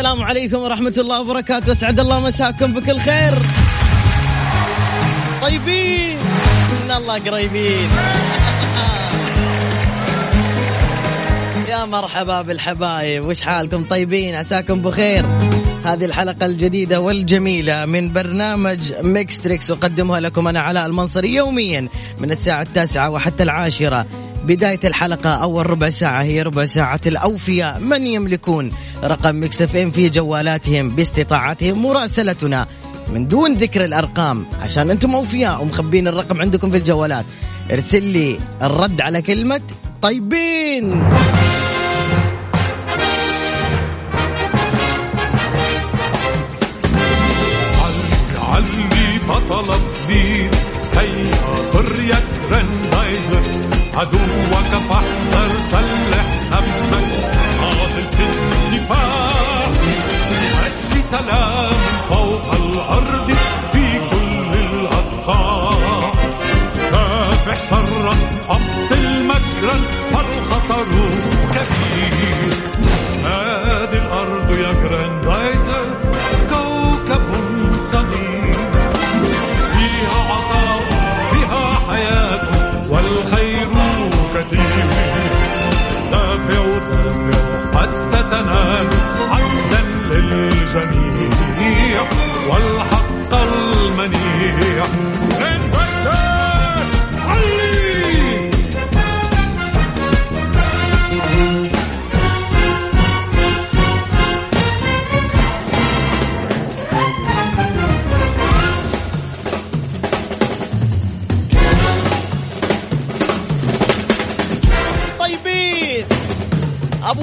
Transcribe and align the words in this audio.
السلام 0.00 0.24
عليكم 0.24 0.56
ورحمة 0.56 0.94
الله 0.98 1.20
وبركاته. 1.20 1.72
أسعد 1.72 2.00
الله 2.00 2.20
مساكم 2.20 2.72
بكل 2.72 3.00
خير. 3.00 3.32
طيبين. 5.42 6.16
من 6.84 6.90
الله 6.90 7.18
قريبين. 7.18 7.88
يا 11.70 11.84
مرحبا 11.84 12.42
بالحبايب. 12.42 13.24
وش 13.24 13.40
حالكم؟ 13.40 13.84
طيبين. 13.84 14.34
عساكم 14.34 14.82
بخير. 14.82 15.26
هذه 15.84 16.04
الحلقة 16.04 16.46
الجديدة 16.46 17.00
والجميلة 17.00 17.86
من 17.86 18.12
برنامج 18.12 18.92
ميكس 19.02 19.38
تريكس 19.38 19.70
أقدمها 19.70 20.20
لكم 20.20 20.48
أنا 20.48 20.60
علاء 20.60 20.86
المنصري 20.86 21.34
يوميا 21.34 21.88
من 22.18 22.30
الساعة 22.30 22.62
التاسعة 22.62 23.10
وحتى 23.10 23.42
العاشرة. 23.42 24.06
بداية 24.44 24.80
الحلقة 24.84 25.30
أول 25.30 25.70
ربع 25.70 25.90
ساعة 25.90 26.22
هي 26.22 26.42
ربع 26.42 26.64
ساعة 26.64 27.00
الأوفياء. 27.06 27.80
من 27.80 28.06
يملكون 28.06 28.72
رقم 29.04 29.34
Mix 29.34 29.62
FM 29.62 29.90
في 29.90 30.08
جوالاتهم 30.08 30.88
باستطاعتهم 30.88 31.82
مراسلتنا 31.82 32.66
من 33.12 33.28
دون 33.28 33.52
ذكر 33.52 33.84
الأرقام 33.84 34.46
عشان 34.62 34.90
أنتم 34.90 35.14
أوفياء 35.14 35.62
ومخبين 35.62 36.08
الرقم 36.08 36.40
عندكم 36.40 36.70
في 36.70 36.76
الجوالات. 36.76 37.24
ارسل 37.72 38.02
لي 38.02 38.38
الرد 38.62 39.00
على 39.00 39.22
كلمة 39.22 39.60
طيبين. 40.02 41.02
علي 48.42 49.18
بطل 49.28 49.74
فليد 49.74 50.50
هيا 50.94 51.70
طر 51.72 52.00
يا 52.00 52.18
جراندايزر 52.48 53.42
عدوك 54.00 54.82
فاحذر 54.88 55.60
سلح 55.70 56.26
نفسك 56.52 57.08
قاتل 57.60 58.02
في 58.16 58.22
الدفاع 58.22 59.66
أجل 60.66 61.02
سلام 61.02 61.72
فوق 62.08 62.54
الأرض. 62.54 63.39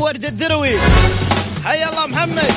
ورد 0.08 0.26
الذروي. 0.26 0.80
حيا 1.66 1.90
الله 1.90 2.06
محمد. 2.08 2.52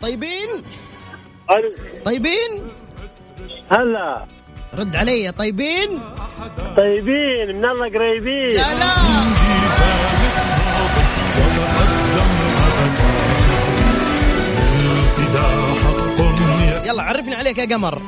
طيبين؟ 0.00 0.62
طيبين؟ 2.04 2.50
هلا. 3.70 4.26
رد 4.78 4.96
علي 4.96 5.32
طيبين؟ 5.32 6.00
طيبين 6.76 7.56
من 7.56 7.64
الله 7.64 7.88
قريبين. 7.88 8.62
سلام 8.64 9.43
عرفني 17.04 17.34
عليك 17.34 17.58
يا 17.58 17.64
قمر. 17.64 18.02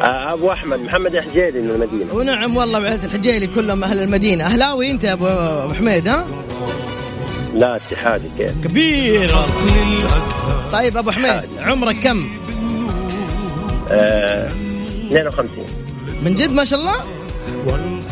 آه، 0.00 0.32
أبو 0.32 0.52
أحمد 0.52 0.80
محمد 0.80 1.18
حجيري 1.18 1.60
من 1.60 1.70
المدينة. 1.70 2.14
ونعم 2.14 2.56
والله 2.56 2.78
بعث 2.78 3.04
الحجيلي 3.04 3.46
كلهم 3.46 3.84
أهل 3.84 3.98
المدينة. 3.98 4.44
أهلاوي 4.44 4.90
أنت 4.90 5.04
يا 5.04 5.12
ابو 5.12 5.26
أبو 5.26 5.74
حميد 5.74 6.08
ها؟ 6.08 6.24
لا 7.54 7.76
اتحادي 7.76 8.28
كيف؟ 8.38 8.52
كبير. 8.64 9.34
طيب 10.72 10.96
أبو 10.96 11.10
حميد 11.10 11.40
عمرك 11.58 11.96
كم؟ 11.96 12.28
آه 13.90 14.50
52 15.06 15.64
من 16.22 16.34
جد 16.34 16.52
ما 16.52 16.64
شاء 16.64 16.80
الله؟ 16.80 16.94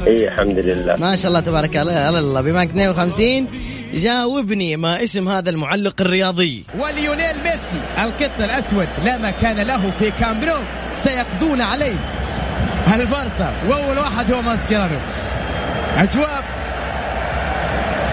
اي 0.07 0.29
الحمد 0.29 0.59
لله. 0.59 0.97
ما 0.97 1.17
شاء 1.17 1.29
الله 1.29 1.41
تبارك 1.41 1.77
الله. 1.77 2.41
بما 2.41 2.63
52 2.63 3.47
جاوبني 3.95 4.77
ما 4.77 5.05
اسم 5.05 5.29
هذا 5.29 5.51
المعلق 5.51 5.95
الرياضي. 6.01 6.65
وليونيل 6.79 7.37
ميسي 7.39 7.81
القط 7.99 8.41
الأسود 8.41 8.89
لا 9.05 9.19
مكان 9.19 9.61
له 9.61 9.91
في 9.91 10.11
كامبنو 10.11 10.57
سيقضون 10.97 11.61
عليه. 11.61 11.97
البارسا 12.95 13.55
وأول 13.67 13.99
واحد 13.99 14.33
هو 14.33 14.43
ماسكيرانو 14.43 14.99
أجواء 15.97 16.45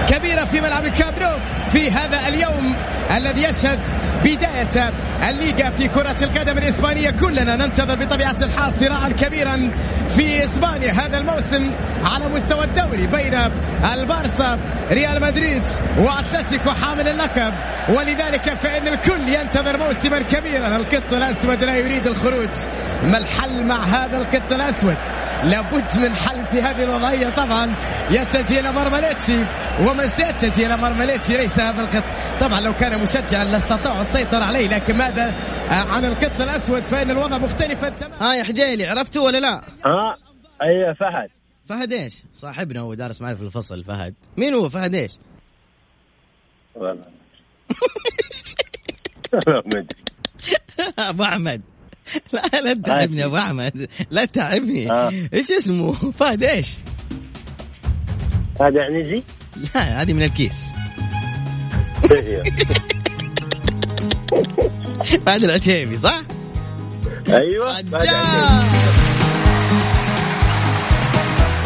كبيرة 0.08 0.46
في 0.46 0.62
ملعب 0.62 0.86
الكامبنو 0.86 1.38
في 1.72 1.92
هذا 1.92 2.28
اليوم. 2.28 2.76
الذي 3.18 3.44
يشهد 3.44 3.80
بداية 4.24 4.92
الليغا 5.30 5.70
في 5.70 5.88
كرة 5.88 6.16
القدم 6.22 6.58
الإسبانية. 6.58 7.10
كلنا 7.10 7.56
ننتظر 7.56 7.96
بطبيعة 7.96 8.36
الحال 8.42 8.76
صراعا 8.76 9.10
كبيرا 9.10 9.72
في 10.10 10.46
إسبانيا 10.46 10.92
هذا 10.92 11.18
الموسم 11.18 11.72
على 12.04 12.28
مستوى 12.28 12.64
الدوري 12.64 13.08
بين 13.08 13.40
البارسا 13.94 14.60
ريال 14.92 15.22
مدريد 15.22 15.64
وأتلتيكو 15.98 16.70
حامل 16.70 17.08
اللقب. 17.08 17.54
ولذلك 17.90 18.54
فإن 18.54 18.88
الكل 18.88 19.30
ينتظر 19.30 19.78
موسما 19.78 20.20
كبيرا. 20.20 20.76
القط 20.76 21.14
الأسود 21.14 21.64
لا 21.64 21.76
يريد 21.76 22.08
الخروج. 22.08 22.50
ما 23.04 23.18
الحل 23.18 23.64
مع 23.64 23.84
هذا 23.84 24.18
القط 24.18 24.52
الأسود؟ 24.52 24.98
لابد 25.44 25.98
من 25.98 26.16
حل 26.16 26.46
في 26.52 26.62
هذه 26.62 26.84
الوضعية. 26.84 27.30
طبعا 27.30 27.74
يتجه 28.10 28.60
إلى 28.60 28.72
مرمليتشي 28.72 29.38
ومن 29.80 30.10
سيتجه 30.10 30.66
إلى 30.66 30.78
مرمليتشي 30.78 31.38
ليس 31.38 31.60
هذا 31.60 31.82
القط. 31.82 32.04
طبعا 32.40 32.60
لو 32.60 32.74
كان 32.74 33.01
مشجعا 33.02 33.44
لاستطاعوا 33.44 34.02
السيطرة 34.02 34.44
عليه 34.44 34.68
لكن 34.68 34.98
ماذا 34.98 35.36
عن 35.70 36.06
القط 36.06 36.42
الأسود؟ 36.42 36.84
فإن 36.84 37.12
الوضع 37.12 37.38
مختلفا 37.38 37.90
تماما 37.90 38.16
ها 38.22 38.36
يا 38.36 38.44
حجيلي 38.44 38.86
عرفته 38.86 39.22
ولا 39.22 39.38
لا؟ 39.38 39.56
ها؟ 39.86 40.18
أيوه 40.62 40.94
فهد. 40.94 41.30
فهد 41.66 41.94
إيش؟ 41.94 42.24
صاحبنا 42.34 42.80
هو 42.80 42.94
دارس 42.94 43.22
معي 43.22 43.36
في 43.36 43.42
الفصل 43.42 43.84
فهد. 43.84 44.14
مين 44.38 44.54
هو 44.54 44.70
فهد 44.70 44.96
إيش؟ 44.96 45.12
والله. 46.76 47.06
لا،. 49.44 49.90
أبو 51.00 51.24
أحمد. 51.24 51.62
لا 52.34 52.62
لا 52.62 52.74
تتعبني 52.74 53.26
أبو 53.26 53.38
أحمد. 53.38 53.90
لا 54.12 54.26
تتعبني 54.26 54.92
آه. 54.92 55.12
إيش 55.34 55.52
اسمه؟ 55.52 55.92
فهد 55.92 56.44
إيش؟ 56.44 56.74
هذا 58.62 58.84
عنزي 58.84 59.24
لا 59.76 60.02
هذه 60.02 60.14
من 60.14 60.24
الكيس. 60.24 60.81
بعد 65.26 65.44
العتيبي 65.44 65.98
صح؟ 65.98 66.22
أيوه. 67.30 67.74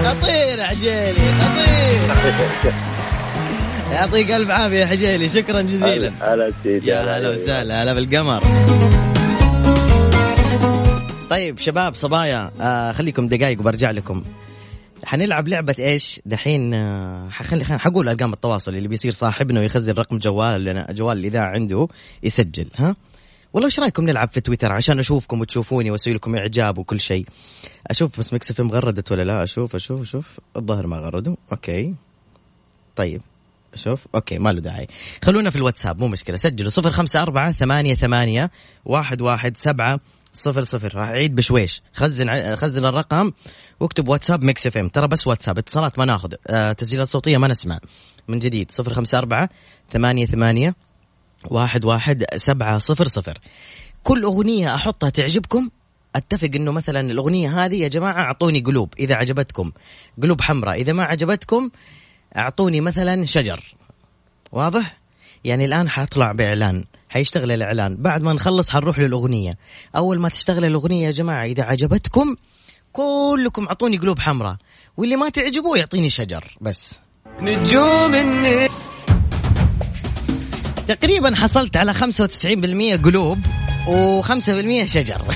خطير 0.06 0.58
يا 0.60 0.66
حجيلي 0.66 1.14
خطير 1.14 2.00
يعطيك 3.94 4.32
ألف 4.32 4.50
عافية 4.52 4.78
يا 4.78 4.86
حجيلي 4.86 5.30
شكرا 5.30 5.62
جزيلا. 5.62 6.12
هلا 6.22 6.52
سيدي 6.64 6.88
يا 6.88 7.18
هلا 7.18 7.30
وسهلا 7.30 7.84
هلا 7.84 7.94
بالقمر. 7.94 8.44
طيب 11.30 11.60
شباب 11.60 11.96
صبايا 11.96 12.52
آه 12.62 12.92
خليكم 12.92 13.28
دقائق 13.28 13.60
وبرجع 13.60 13.92
لكم. 13.92 14.24
حنلعب 15.04 15.48
لعبة 15.48 15.76
إيش؟ 15.80 16.22
دحين 16.26 16.74
آه، 16.74 17.30
حخلي 17.30 17.64
خلينا 17.64 17.82
حقول 17.82 18.10
أرقام 18.10 18.34
التواصل 18.34 18.76
اللي 18.76 18.88
بيصير 18.88 19.12
صاحبنا 19.12 19.60
ويخزن 19.60 19.94
رقم 19.94 20.18
جوال 20.18 20.86
جوال 20.90 21.18
الاذاعة 21.18 21.48
عنده 21.48 21.88
يسجل 22.24 22.68
ها؟ 22.78 22.96
والله 23.54 23.68
إيش 23.68 23.80
رأيكم 23.80 24.04
نلعب 24.06 24.30
في 24.30 24.42
تويتر 24.42 24.72
عشان 24.72 25.00
أشوفكم 25.00 25.42
وتشوفوني 25.42 25.92
وأسوي 25.92 26.14
لكم 26.14 26.36
إعجاب 26.36 26.78
وكل 26.78 27.00
شيء. 27.00 27.26
أشوف 27.88 28.20
بس 28.20 28.34
Mix 28.34 28.60
FM 28.60 28.72
غردت 28.72 29.12
ولا 29.12 29.24
لا؟ 29.24 29.44
أشوف 29.44 29.76
أشوف 29.76 30.02
أشوف 30.02 30.40
الظاهر 30.58 30.88
ما 30.88 30.98
غردوا، 30.98 31.36
okay. 31.52 31.94
طيب 32.96 33.22
شوف 33.76 34.08
okay 34.16 34.40
ما 34.40 34.50
له 34.50 34.62
داعي 34.62 34.88
خلونا 35.24 35.50
في 35.50 35.56
الواتساب 35.56 36.00
مو 36.00 36.08
مشكلة 36.08 36.38
سجلوا 36.38 36.70
صفر 36.70 36.92
خمسة 36.92 37.22
أربعة 37.22 37.52
ثمانية 37.52 37.96
ثمانية 37.96 38.52
واحد 38.86 39.22
واحد 39.22 39.58
سبعة 39.58 40.00
صفر 40.36 40.64
صفر. 40.64 40.96
راح 40.96 41.08
أعيد 41.08 41.36
بشويش. 41.36 41.82
خزن 41.94 42.56
خزن 42.56 42.86
الرقم 42.86 43.32
واكتب 43.80 44.08
واتساب 44.08 44.44
Mix 44.44 44.68
FM. 44.68 44.90
ترى 44.90 45.08
بس 45.08 45.28
واتساب. 45.28 45.58
اتصالات 45.58 46.00
ما 46.00 46.06
ناخذ. 46.06 46.34
آه 46.48 46.72
تسجيلات 46.72 47.08
صوتية 47.08 47.38
ما 47.38 47.48
نسمع. 47.48 47.80
من 48.28 48.40
جديد. 48.40 48.72
صفر 48.72 48.94
خمسة 48.94 49.18
أربعة 49.18 49.50
ثمانية 49.90 50.26
ثمانية 50.26 50.76
واحد 51.46 51.86
واحد 51.86 52.26
سبعة 52.36 52.78
صفر 52.78 53.08
صفر. 53.08 53.38
كل 54.04 54.24
أغنية 54.24 54.76
أحطها 54.76 55.10
تعجبكم؟ 55.10 55.70
أتفق 56.16 56.50
إنه 56.56 56.72
مثلا 56.72 57.12
الأغنية 57.12 57.66
هذه 57.66 57.76
يا 57.76 57.88
جماعة 57.88 58.22
أعطوني 58.22 58.60
قلوب 58.60 58.94
إذا 59.00 59.16
عجبتكم. 59.16 59.72
قلوب 60.22 60.42
حمراء. 60.42 60.82
إذا 60.82 60.94
ما 60.94 61.04
عجبتكم 61.04 61.70
أعطوني 62.38 62.82
مثلا 62.82 63.26
شجر. 63.26 63.76
واضح؟ 64.52 64.98
يعني 65.44 65.66
الآن 65.66 65.90
حاطلع 65.90 66.32
بإعلان. 66.32 66.84
حيشتغل 67.16 67.52
الإعلان. 67.52 67.96
بعد 67.96 68.22
ما 68.22 68.34
نخلص 68.34 68.70
حنروح 68.70 69.00
للأغنية. 69.00 69.58
أول 69.96 70.20
ما 70.20 70.30
تشتغل 70.30 70.66
الأغنية 70.66 71.06
يا 71.06 71.12
جماعة 71.12 71.46
إذا 71.46 71.64
عجبتكم 71.64 72.36
كلكم 72.94 73.66
أعطوني 73.68 73.98
قلوب 73.98 74.20
حمراء. 74.20 74.56
واللي 74.98 75.16
ما 75.16 75.30
تعجبه 75.30 75.78
يعطيني 75.78 76.10
شجر 76.10 76.58
بس. 76.62 77.00
نجوم 77.42 78.16
النيل 78.16 78.70
تقريبا 80.88 81.36
حصلت 81.36 81.78
على 81.78 81.94
95% 81.94 82.96
قلوب 82.96 83.40
و5% 83.88 84.86
شجر. 84.86 85.22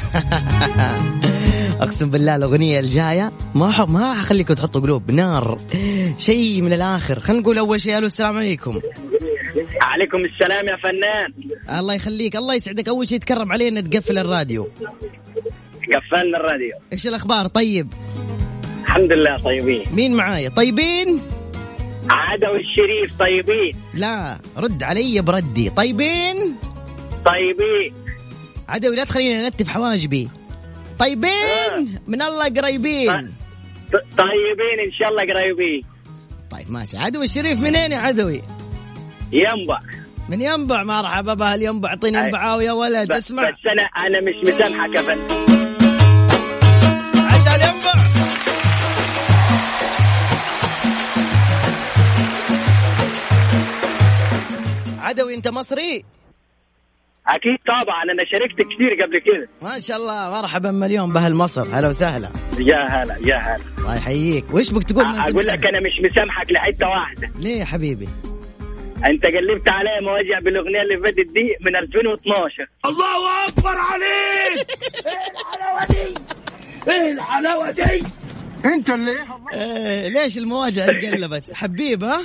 أقسم 1.81 2.09
بالله 2.09 2.35
الأغنية 2.35 2.79
الجاية 2.79 3.31
ما. 3.55 3.85
ما 3.85 4.09
راح 4.09 4.19
أخليكم 4.19 4.53
تحطوا 4.53 4.81
قلوب. 4.81 5.11
نار. 5.11 5.59
شيء 6.17 6.61
من 6.61 6.73
الآخر. 6.73 7.19
خلينا 7.19 7.41
نقول 7.41 7.57
أول 7.57 7.81
شيء 7.81 7.97
ألو 7.97 8.07
السلام 8.07 8.37
عليكم. 8.37 8.79
عليكم 9.81 10.17
السلام 10.25 10.67
يا 10.67 10.75
فنان. 10.75 11.33
الله 11.79 11.93
يخليك 11.93 12.35
الله 12.35 12.55
يسعدك. 12.55 12.87
أول 12.87 13.07
شيء 13.07 13.19
تكرم 13.19 13.51
علينا 13.51 13.81
تقفل 13.81 14.17
الراديو. 14.17 14.67
قفلنا 15.93 16.37
الراديو. 16.37 16.73
إيش 16.93 17.07
الأخبار؟ 17.07 17.47
طيب. 17.47 17.87
الحمد 18.83 19.11
لله 19.13 19.37
طيبين. 19.37 19.83
مين 19.93 20.13
معايا 20.13 20.49
طيبين؟ 20.49 21.21
عدوي 22.09 22.59
الشريف 22.59 23.19
طيبين. 23.19 23.73
لا 23.93 24.37
رد 24.57 24.83
علي 24.83 25.21
بردي. 25.21 25.69
طيبين؟ 25.69 26.55
طيبين. 27.25 27.93
عدوي 28.69 28.95
لا 28.95 29.03
تخليني 29.03 29.47
انتف 29.47 29.67
حواجبي. 29.67 30.29
طيبين؟ 30.99 31.99
من 32.07 32.21
الله 32.21 32.49
قريبين. 32.49 33.09
ط- 33.91 34.17
طيبين 34.17 34.79
إن 34.85 34.91
شاء 34.99 35.09
الله 35.09 35.21
قريبين. 35.21 35.83
طيب 36.51 36.71
ماشي. 36.71 36.97
عدوي 36.97 37.25
الشريف 37.25 37.59
منين 37.59 37.91
يا 37.91 37.97
عدوي 37.97 38.41
ينبع. 39.31 39.79
من 40.29 40.41
ينبع؟ 40.41 40.83
مرحبا 40.83 41.33
بأهل 41.33 41.61
ينبع 41.61 41.89
اعطيني. 41.89 42.17
ينبعاوي 42.17 42.65
يا 42.65 42.71
ولد 42.71 43.11
اسمع. 43.11 43.43
بس 43.49 43.55
أنا 43.71 43.83
أنا 44.07 44.21
مش 44.21 44.35
مسامحك 44.43 44.95
يا 44.95 45.01
ينبع 45.01 45.49
عدوي 54.99 55.35
انت 55.35 55.47
مصري؟ 55.47 56.03
أكيد 57.27 57.57
طبعا 57.67 58.03
أنا 58.03 58.23
شاركت 58.31 58.55
كثير 58.55 59.03
قبل 59.03 59.19
كده. 59.19 59.49
ما 59.61 59.79
شاء 59.79 59.97
الله 59.97 60.41
مرحبا 60.41 60.71
مليون 60.71 61.13
باهل 61.13 61.33
مصر 61.33 61.67
هلا 61.71 61.87
وسهلا. 61.87 62.29
يا 62.59 62.85
هلا 62.91 63.17
يا 63.17 63.37
هلا. 63.37 63.63
الله 63.77 63.95
يحييك. 63.95 64.45
وش 64.53 64.71
بك 64.71 64.83
تقول؟ 64.83 65.05
أقول 65.05 65.47
لك؟ 65.47 65.65
أنا 65.65 65.79
مش 65.79 66.11
مسامحك 66.11 66.51
لحتة 66.51 66.87
واحدة. 66.87 67.29
ليه 67.39 67.59
يا 67.59 67.65
حبيبي؟ 67.65 68.09
انت 69.07 69.25
قلبت 69.25 69.69
عليا 69.69 70.01
مواجع 70.01 70.39
بالاغنية 70.39 70.81
اللي 70.81 70.97
فاتت 70.97 71.27
دي 71.33 71.55
من 71.61 71.75
2012 71.75 72.67
الله 72.85 73.47
أكبر 73.47 73.75
عليك. 73.77 74.67
انت 78.65 78.89
اللي 78.89 79.11
آه 79.53 80.07
ليش 80.07 80.37
المواجع 80.37 80.85
اتقلبت 80.85 81.43
حبيب 81.53 82.03
ها؟ 82.03 82.21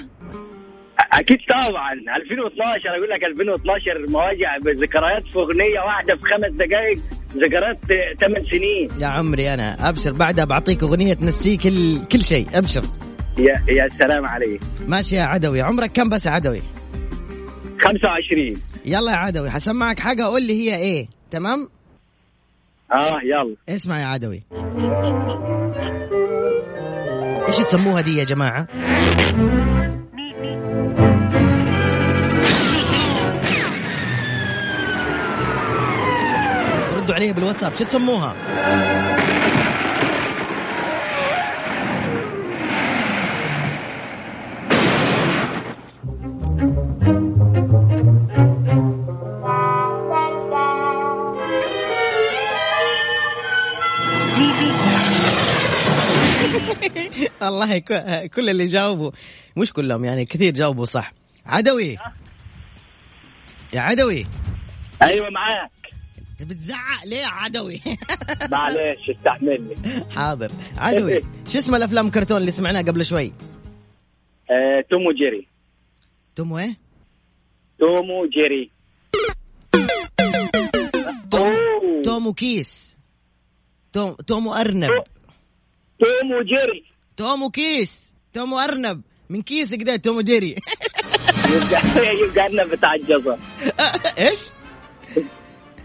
أكيد 1.12 1.38
طبعا. 1.56 1.92
2012 2.16 2.88
أقول 2.88 3.10
لك 3.10 3.26
2012 3.26 4.10
مواجع 4.10 4.56
بذكريات 4.58 5.22
في 5.32 5.38
أغنية 5.38 5.80
واحدة 5.86 6.14
في 6.16 6.22
خمس 6.22 6.52
دقائق 6.52 6.98
ذكريات 7.36 7.78
8 8.20 8.44
سنين. 8.50 8.88
يا 9.00 9.06
عمري 9.06 9.54
أنا 9.54 9.88
أبشر 9.88 10.12
بعدها 10.12 10.44
بعطيك 10.44 10.82
أغنية 10.82 11.14
تنسيك 11.14 11.60
كل 11.60 11.98
كل 12.12 12.24
شيء 12.24 12.46
أبشر. 12.54 12.82
يا 13.38 13.54
يا 13.68 13.88
سلام 13.88 14.26
عليك. 14.26 14.60
ماشي 14.88 15.16
يا 15.16 15.22
عدوي. 15.22 15.62
عمرك 15.62 15.92
كم 15.92 16.08
بس 16.08 16.26
يا 16.26 16.30
عدوي؟ 16.30 16.62
25 17.84 18.52
يلا 18.84 19.12
يا 19.12 19.16
عدوي 19.16 19.50
حسمعك 19.50 19.98
حاجة 19.98 20.22
قول 20.22 20.42
لي 20.42 20.52
هي 20.70 20.76
إيه. 20.76 21.08
تمام؟ 21.30 21.68
آه 22.92 23.18
يلا. 23.24 23.56
اسمع 23.68 24.00
يا 24.00 24.06
عدوي. 24.06 24.42
إيش 27.48 27.56
تسموها 27.56 28.00
دي 28.00 28.18
يا 28.18 28.24
جماعة؟ 28.24 28.66
ردوا 36.96 37.14
علي 37.14 37.32
بالواتساب. 37.32 37.74
شو 37.74 37.84
تسموها؟ 37.84 38.34
والله 57.44 57.78
كل 58.26 58.50
اللي 58.50 58.66
جاوبوا. 58.66 59.10
مش 59.56 59.72
كلهم 59.72 60.04
يعني 60.04 60.24
كثير 60.24 60.52
جاوبوا 60.52 60.84
صح. 60.84 61.12
عدوي. 61.46 61.96
يا 63.74 63.80
عدوي. 63.80 64.26
أيوه 65.02 65.30
معاك. 65.30 65.70
انت 66.40 66.50
بتزعق 66.50 67.04
ليه 67.06 67.16
يا 67.16 67.26
عدوي؟ 67.26 67.80
معلش 68.52 69.10
استحملني. 69.10 69.76
حاضر. 70.16 70.50
عدوي 70.78 71.20
شو 71.48 71.58
اسم 71.58 71.74
الأفلام 71.74 72.10
كرتون 72.10 72.36
اللي 72.36 72.50
سمعناها 72.52 72.82
قبل 72.82 73.06
شوي؟ 73.06 73.32
آه 74.50 74.84
توم 74.90 75.06
وجيري. 75.06 75.46
توم 76.36 76.54
إيه 76.54 76.76
توم 77.78 78.10
وجيري. 78.10 78.70
توم 81.30 81.40
أوه. 81.42 82.02
توم 82.04 82.26
وكيس. 82.26 82.96
توم 83.92 84.14
توم 84.14 84.46
وأرنب. 84.46 84.90
توم 85.98 86.32
وجيري. 86.32 86.84
توم 87.16 87.42
وكيس 87.42 88.14
توم 88.32 88.52
وارنب 88.52 89.02
من 89.30 89.42
كيس 89.42 89.74
كده 89.74 89.96
توم 89.96 90.16
وجيري 90.16 90.56
يبقى 91.54 92.16
يبقى 92.16 92.46
الارنب 92.46 92.70
بتاع 92.70 92.94
الجزر. 92.94 93.38
إيش؟ 94.18 94.38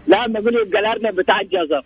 لا 0.06 0.28
ما 0.28 0.38
أقول 0.40 0.54
يبقى 0.66 0.80
الأرنب 0.80 1.16
بتاع 1.16 1.40
الجزر. 1.40 1.82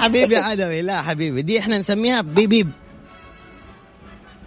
حبيبي 0.00 0.36
عدوي 0.36 0.82
لا 0.82 1.02
حبيبي 1.02 1.42
دي 1.42 1.58
إحنا 1.58 1.78
نسميها 1.78 2.20
بيبيب 2.20 2.68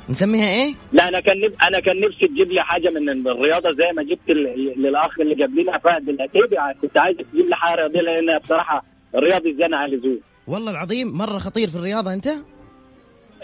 نسميها 0.10 0.50
إيه؟ 0.50 0.74
لا 0.92 1.08
أنا 1.08 1.20
كان 1.20 1.38
نب... 1.42 1.54
أنا 1.68 1.80
كان 1.80 2.00
نفسي 2.02 2.28
تجيب 2.28 2.52
لي 2.52 2.62
حاجة 2.62 2.90
من 2.90 3.10
الرياضة 3.10 3.72
زي 3.72 3.92
ما 3.96 4.04
جبت 4.04 4.30
ال... 4.30 4.74
للأخ 4.82 5.20
اللي 5.20 5.36
جاب 5.36 5.56
لنا 5.56 5.78
فهد 5.78 6.10
العتيبي 6.10 6.56
كنت 6.82 6.98
عايز 6.98 7.18
تجيب 7.18 7.46
لي 7.50 7.56
حاجة 7.56 7.76
رياضية 7.76 8.02
لأن 8.02 8.40
بصراحة 8.40 8.84
الرياضي 9.16 9.54
زين 9.54 9.74
على 9.74 9.96
اللزوم 9.96 10.20
والله 10.50 10.72
العظيم 10.72 11.18
مرة 11.18 11.38
خطير 11.38 11.70
في 11.70 11.76
الرياضة 11.76 12.14
أنت؟ 12.14 12.28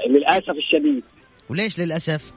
للأسف 0.10 0.50
الشديد. 0.50 1.04
وليش 1.50 1.80
للأسف؟ 1.80 2.32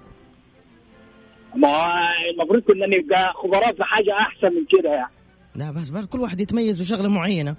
ما 1.55 1.87
المفروض 2.35 2.63
كنا 2.63 2.87
نبقى 2.87 3.33
خبراء 3.43 3.75
في 3.75 3.85
حاجة 3.85 4.13
أحسن 4.21 4.47
من 4.47 4.65
كده 4.79 4.91
يعني. 4.91 5.13
لا 5.55 5.71
بس 5.71 5.89
بس 5.89 6.05
كل 6.05 6.21
واحد 6.21 6.41
يتميز 6.41 6.79
بشغلة 6.79 7.09
معينة. 7.09 7.57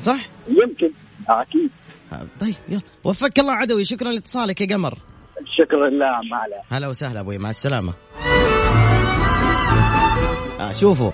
صح؟ 0.00 0.26
يمكن. 0.48 0.90
أكيد. 1.28 1.70
آه، 2.12 2.26
طيب 2.40 2.54
يلا. 2.68 2.80
وفقك 3.04 3.38
الله 3.40 3.52
عدوي. 3.52 3.84
شكرا 3.84 4.12
لاتصالك 4.12 4.60
يا 4.60 4.76
قمر. 4.76 4.98
شكرا 5.58 5.88
لله 5.90 6.06
عم 6.06 6.34
علاء 6.34 6.64
هلا 6.68 6.88
وسهلا 6.88 7.20
أبوي. 7.20 7.38
مع 7.38 7.50
السلامة. 7.50 7.92
آه 10.60 10.72
شوفوا 10.72 11.10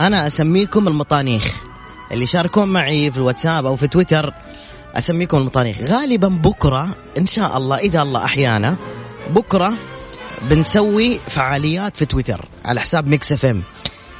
أنا 0.00 0.26
أسميكم 0.26 0.88
المطانيخ. 0.88 1.64
اللي 2.12 2.26
شاركون 2.26 2.68
معي 2.68 3.10
في 3.10 3.16
الواتساب 3.16 3.66
أو 3.66 3.76
في 3.76 3.86
تويتر 3.86 4.34
أسميكم 4.94 5.36
المطانيخ 5.36 5.80
غالبا 5.80 6.28
بكرة 6.28 6.96
إن 7.18 7.26
شاء 7.26 7.56
الله 7.56 7.76
إذا 7.76 8.02
الله 8.02 8.24
أحيانا 8.24 8.76
بكرة 9.30 9.72
بنسوي 10.50 11.18
فعاليات 11.18 11.96
في 11.96 12.06
تويتر 12.06 12.48
على 12.64 12.80
حساب 12.80 13.06
Mix 13.08 13.32
FM. 13.32 13.62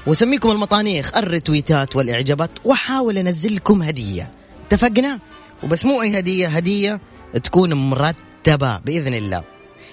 وسميكم 0.07 0.50
المطانيخ 0.50 1.16
الريتويتات 1.16 1.97
والإعجابات 1.97 2.50
وأحاول 2.64 3.19
انزل 3.19 3.57
لكم 3.57 3.83
هدية. 3.83 4.31
اتفقنا؟ 4.66 5.19
وبس 5.62 5.85
مو 5.85 6.02
أي 6.02 6.19
هدية 6.19 6.49
هدية 6.49 7.00
تكون 7.43 7.75
مرتبة 7.75 8.78
بإذن 8.78 9.14
الله. 9.14 9.45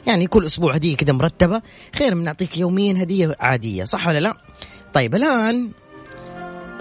يعني 0.08 0.28
كل 0.28 0.46
أسبوع 0.46 0.74
هدية 0.74 0.96
كذا 0.98 1.14
مرتبة 1.14 1.62
خير 1.96 2.16
من 2.16 2.24
نعطيك 2.24 2.58
يوميا 2.58 3.04
هدية 3.04 3.36
عادية 3.40 3.84
صح 3.84 4.08
ولا 4.08 4.20
لا؟ 4.20 4.38
طيب 4.94 5.16
الآن 5.16 5.72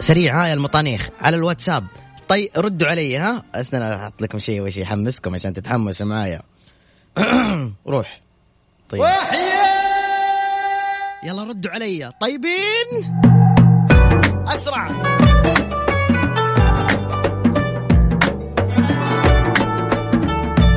سريع 0.01 0.45
هاي 0.45 0.53
المطانيخ 0.53 1.09
على 1.21 1.37
الواتساب. 1.37 1.87
طيب 2.31 2.51
ردوا 2.57 2.89
علي 2.89 3.19
ها؟ 3.19 3.43
استنى 3.55 3.95
أحط 3.95 4.23
لكم 4.23 4.39
شيء 4.39 4.61
وش 4.61 4.77
يحمسكم 4.77 5.35
عشان 5.35 5.55
تتحمسوا 5.55 6.07
معايا. 6.07 6.43
روح. 7.89 8.21
طيب. 8.89 9.01
يلا 11.25 11.45
ردوا 11.45 11.71
علي. 11.71 12.13
طيبين؟ 12.21 13.21
أسرع. 14.47 14.87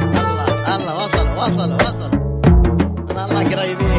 الله 0.10 0.75
الله 0.75 1.03
وصل 1.03 1.27
وصل 1.38 1.74
وصل 1.74 2.12
الله 3.12 3.55
قريبين. 3.55 3.92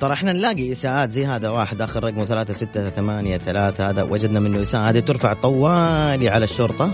ترى 0.00 0.12
إحنا 0.12 0.32
نلاقي 0.32 0.72
إساءات 0.72 1.10
زي 1.10 1.26
هذا 1.26 1.48
واحد 1.48 1.82
آخر 1.82 2.04
رقمه 2.04 2.24
ثلاثة 2.24 2.52
ستة 2.52 2.90
ثمانية 2.90 3.38
ثلاثة 3.38 3.90
هذا 3.90 4.02
وجدنا 4.02 4.40
منه 4.40 4.62
إساءة. 4.62 4.90
هذه 4.90 5.00
ترفع 5.00 5.32
طوالي 5.32 6.28
على 6.28 6.44
الشرطة. 6.44 6.92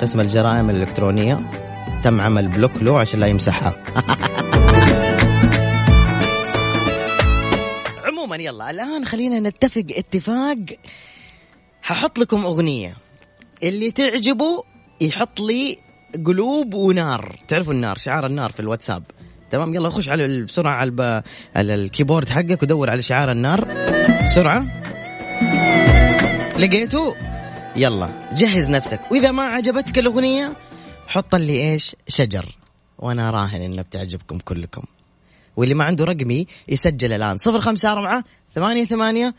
قسم 0.00 0.20
الجرائم 0.20 0.70
الإلكترونية. 0.70 1.40
تم 2.04 2.20
عمل 2.20 2.48
block 2.48 2.76
له 2.82 2.98
عشان 2.98 3.20
لا 3.20 3.26
يمسحها. 3.26 3.74
عموما 8.06 8.36
يلا 8.36 8.70
الآن 8.70 9.04
خلينا 9.04 9.40
نتفق 9.40 9.84
اتفاق. 9.90 10.58
ححط 11.82 12.18
لكم 12.18 12.44
أغنية. 12.44 12.96
اللي 13.62 13.90
تعجبه 13.90 14.64
يحط 15.00 15.40
لي 15.40 15.76
قلوب 16.26 16.74
ونار. 16.74 17.36
تعرفوا 17.48 17.72
النار 17.72 17.98
شعار 17.98 18.26
النار 18.26 18.52
في 18.52 18.60
الواتساب. 18.60 19.02
تمام 19.50 19.74
يلا 19.74 19.90
خش 19.90 20.08
على 20.08 20.42
بسرعة 20.42 20.72
على. 20.72 21.22
على 21.56 21.74
الكيبورد 21.74 22.28
حقك 22.28 22.62
ودور 22.62 22.90
على 22.90 23.02
شعار 23.02 23.30
النار. 23.30 23.68
بسرعة. 24.24 24.66
لقيته؟ 26.58 27.14
يلا 27.76 28.08
جهز 28.32 28.70
نفسك. 28.70 29.00
وإذا 29.10 29.30
ما 29.30 29.42
عجبتك 29.42 29.98
الأغنية 29.98 30.52
حط 31.06 31.34
لي 31.34 31.72
إيش؟ 31.72 31.96
شجر. 32.08 32.46
وأنا 32.98 33.30
راهن 33.30 33.62
انها 33.62 33.82
بتعجبكم 33.82 34.38
كلكم. 34.38 34.82
واللي 35.56 35.74
ما 35.74 35.84
عنده 35.84 36.04
رقمي 36.04 36.46
يسجل 36.68 37.12
الآن. 37.12 37.36
صفر 37.36 37.60
خمسة 37.60 37.92
أربعة 37.92 38.24
ثمانية 38.54 38.84
ثمانية. 38.84 39.34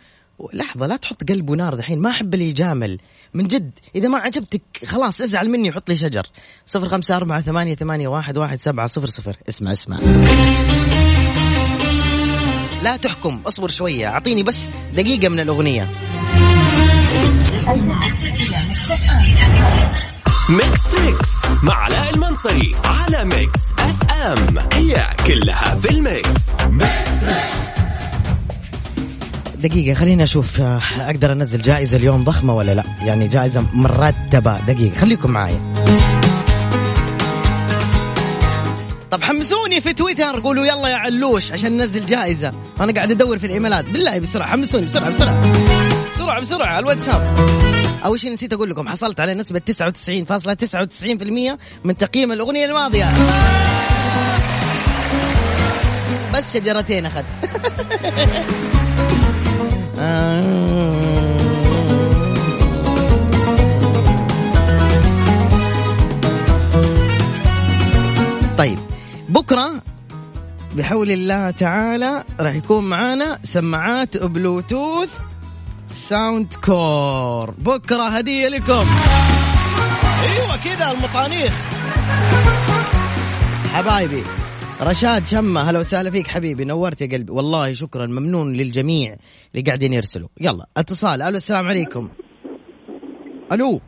لحظة 0.53 0.87
لا 0.87 0.95
تحط 0.95 1.29
قلب 1.29 1.49
ونار 1.49 1.75
دحين. 1.75 1.99
ما 1.99 2.09
أحب 2.09 2.33
اللي 2.33 2.49
يجامل 2.49 2.99
من 3.33 3.47
جد 3.47 3.71
إذا 3.95 4.07
ما 4.07 4.17
عجبتك 4.17 4.61
خلاص 4.85 5.21
ازعل 5.21 5.49
مني 5.49 5.69
وحط 5.69 5.89
لي 5.89 5.95
شجر. 5.95 6.27
صفر 6.65 6.89
خمسة 6.89 7.17
أربعة 7.17 7.41
ثمانية 7.41 7.75
ثمانية 7.75 8.07
واحد 8.07 8.37
واحد 8.37 8.61
سبعة 8.61 8.87
صفر 8.87 9.07
صفر. 9.07 9.37
اسمع 9.49 9.71
اسمع. 9.71 9.99
لا 12.83 12.97
تحكم 12.97 13.41
اصبر 13.47 13.69
شوية. 13.69 14.07
أعطيني 14.07 14.43
بس 14.43 14.69
دقيقة 14.93 15.29
من 15.29 15.39
الأغنية. 15.39 15.89
Mix 20.49 20.83
Trix 20.91 21.29
مع 21.63 21.73
علاء 21.73 22.13
المنصري 22.13 22.75
على 22.83 23.25
Mix 23.25 23.59
FM. 23.79 24.57
هي 24.73 25.15
كلها 25.27 25.75
في 25.75 25.91
ال 25.91 26.05
Mix. 26.05 26.61
دقيقة 29.61 29.93
خليني 29.93 30.23
أشوف 30.23 30.61
آه، 30.61 30.81
أقدر 30.99 31.31
أنزل 31.31 31.61
جائزة 31.61 31.97
اليوم 31.97 32.23
ضخمة 32.23 32.55
ولا 32.55 32.75
لا؟ 32.75 32.83
يعني 33.05 33.27
جائزة 33.27 33.65
مرتبة. 33.73 34.59
دقيقة 34.59 34.99
خليكم 34.99 35.31
معايا 35.31 35.59
طب 39.11 39.23
حمسوني 39.23 39.81
في 39.81 39.93
تويتر 39.93 40.39
قولوا 40.39 40.65
يلا 40.65 40.87
يا 40.89 40.95
علوش 40.95 41.51
عشان 41.51 41.77
ننزل 41.77 42.05
جائزة. 42.05 42.53
أنا 42.79 42.93
قاعد 42.93 43.11
أدور 43.11 43.37
في 43.37 43.45
الإيميلات. 43.45 43.85
بالله 43.85 44.19
بسرعة 44.19 44.47
حمسوني 44.47 44.85
بسرعة 44.85 45.09
بسرعة. 45.09 45.41
بسرعة 46.15 46.41
بسرعة 46.41 46.67
على 46.67 46.79
الواتساب. 46.79 47.37
أول 48.05 48.19
شيء 48.19 48.31
نسيت 48.31 48.53
أقول 48.53 48.69
لكم 48.69 48.87
حصلت 48.89 49.19
على 49.19 49.33
نسبة 49.33 49.59
99.99% 49.59 51.57
من 51.83 51.97
تقييم 51.97 52.31
الأغنية 52.31 52.65
الماضية. 52.65 53.05
بس 56.33 56.53
شجرتين 56.53 57.05
أخذت. 57.05 57.25
طيب 60.01 60.07
بكرة 69.29 69.81
بحول 70.75 71.11
الله 71.11 71.51
تعالى 71.51 72.23
راح 72.39 72.55
يكون 72.55 72.89
معانا 72.89 73.39
سماعات 73.43 74.17
بلوتوث 74.17 75.19
Soundcore 75.87 77.53
بكرة 77.57 78.03
هدية 78.03 78.47
لكم. 78.47 78.85
أيوه 80.23 80.57
كذا 80.63 80.91
المطانيخ. 80.91 81.53
حبايبي. 83.73 84.23
رشاد 84.83 85.25
شمة 85.25 85.61
هلا 85.61 85.79
وسهلا 85.79 86.11
فيك 86.11 86.27
حبيبي 86.27 86.65
نورت 86.65 87.01
يا 87.01 87.07
قلبي. 87.07 87.31
والله 87.31 87.73
شكرا 87.73 88.05
ممنون 88.05 88.53
للجميع 88.53 89.15
اللي 89.55 89.65
قاعدين 89.65 89.93
يرسلوا. 89.93 90.27
يلا 90.41 90.67
اتصال. 90.77 91.21
ألو 91.21 91.37
السلام 91.37 91.67
عليكم. 91.67 92.09
ألو. 93.51 93.81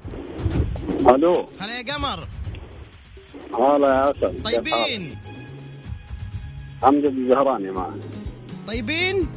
ألو. 1.08 1.50
هلا 1.60 1.80
يا 1.80 1.94
قمر. 1.94 2.28
هلا 3.54 3.88
يا 3.88 4.12
أسد. 4.12 4.44
طيبين. 4.44 5.16
امجد 6.84 7.06
الزهراني 7.06 7.72
معك. 7.72 7.94
طيبين؟ 8.68 9.28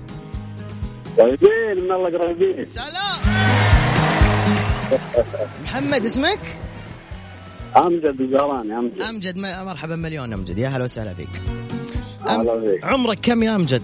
طيبين 1.18 1.84
من 1.84 1.92
الله 1.92 2.18
قريبين. 2.18 2.68
سلام. 2.68 3.18
محمد 5.62 6.04
اسمك؟ 6.04 6.38
امجد 7.76 8.20
الزهراني 8.20 8.78
أمجد. 8.78 9.02
أمجد 9.02 9.38
مرحبا 9.38 9.96
مليون 9.96 10.32
أمجد. 10.32 10.58
يا 10.58 10.68
هلا 10.68 10.84
وسهلا 10.84 11.14
فيك. 11.14 11.28
هلا 12.28 12.60
فيك. 12.60 12.84
عمرك 12.84 13.18
كم 13.22 13.42
يا 13.42 13.56
أمجد؟ 13.56 13.82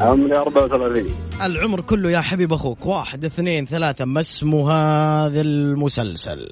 عمري 0.00 0.38
34 0.38 1.14
العمر 1.42 1.80
كله 1.80 2.10
يا 2.10 2.20
حبيب 2.20 2.52
أخوك. 2.52 2.86
واحد 2.86 3.24
اثنين 3.24 3.66
ثلاثة. 3.66 4.04
ما 4.04 4.20
اسم 4.20 4.54
هذا 4.54 5.40
المسلسل؟ 5.40 6.50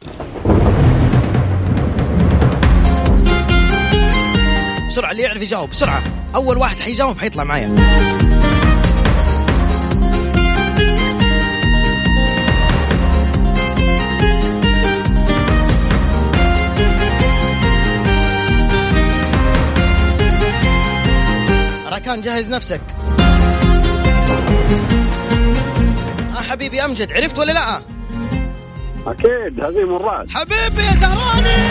بسرعة 4.89 5.11
اللي 5.11 5.23
يعرف 5.23 5.43
يجاوب 5.43 5.71
بسرعة. 5.71 6.03
أول 6.35 6.57
واحد 6.57 6.77
حيجاوب 6.77 7.19
حيطلع 7.19 7.45
معايا. 7.45 7.77
راكان 22.13 22.25
جهز 22.25 22.51
نفسك. 22.51 22.81
آه 26.31 26.43
حبيبي 26.43 26.85
أمجد 26.85 27.13
عرفت 27.13 27.39
ولا 27.39 27.53
لا؟ 27.53 27.83
أكيد 29.07 29.61
هذه 29.61 29.85
مرات 29.85 30.31
حبيبي 30.31 30.83
يا 30.83 30.95
زهراني! 30.95 31.63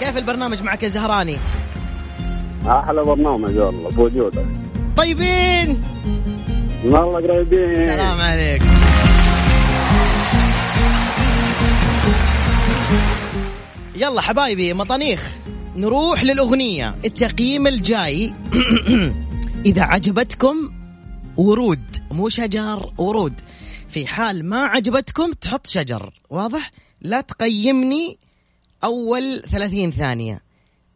كيف 0.00 0.16
البرنامج 0.16 0.62
معك 0.62 0.82
يا 0.82 0.88
زهراني؟ 0.88 1.38
أحلى 2.66 3.04
برنامج 3.04 3.58
والله 3.58 3.90
بوجودك 3.90 4.46
طيبين! 4.96 5.82
والله 6.84 7.14
قريبين. 7.14 7.74
سلام 7.74 8.20
عليك. 8.20 8.62
يلا 13.96 14.20
حبايبي 14.20 14.72
مطانيخ. 14.72 15.37
نروح 15.78 16.22
للأغنية. 16.22 16.96
التقييم 17.04 17.66
الجاي. 17.66 18.34
إذا 19.66 19.82
عجبتكم 19.82 20.72
ورود. 21.36 21.96
مو 22.10 22.28
شجر 22.28 22.92
ورود. 22.98 23.40
في 23.88 24.06
حال 24.06 24.44
ما 24.44 24.64
عجبتكم 24.64 25.32
تحط 25.32 25.66
شجر. 25.66 26.20
واضح؟ 26.30 26.70
لا 27.00 27.20
تقيمني 27.20 28.18
أول 28.84 29.42
ثلاثين 29.50 29.90
ثانية. 29.90 30.40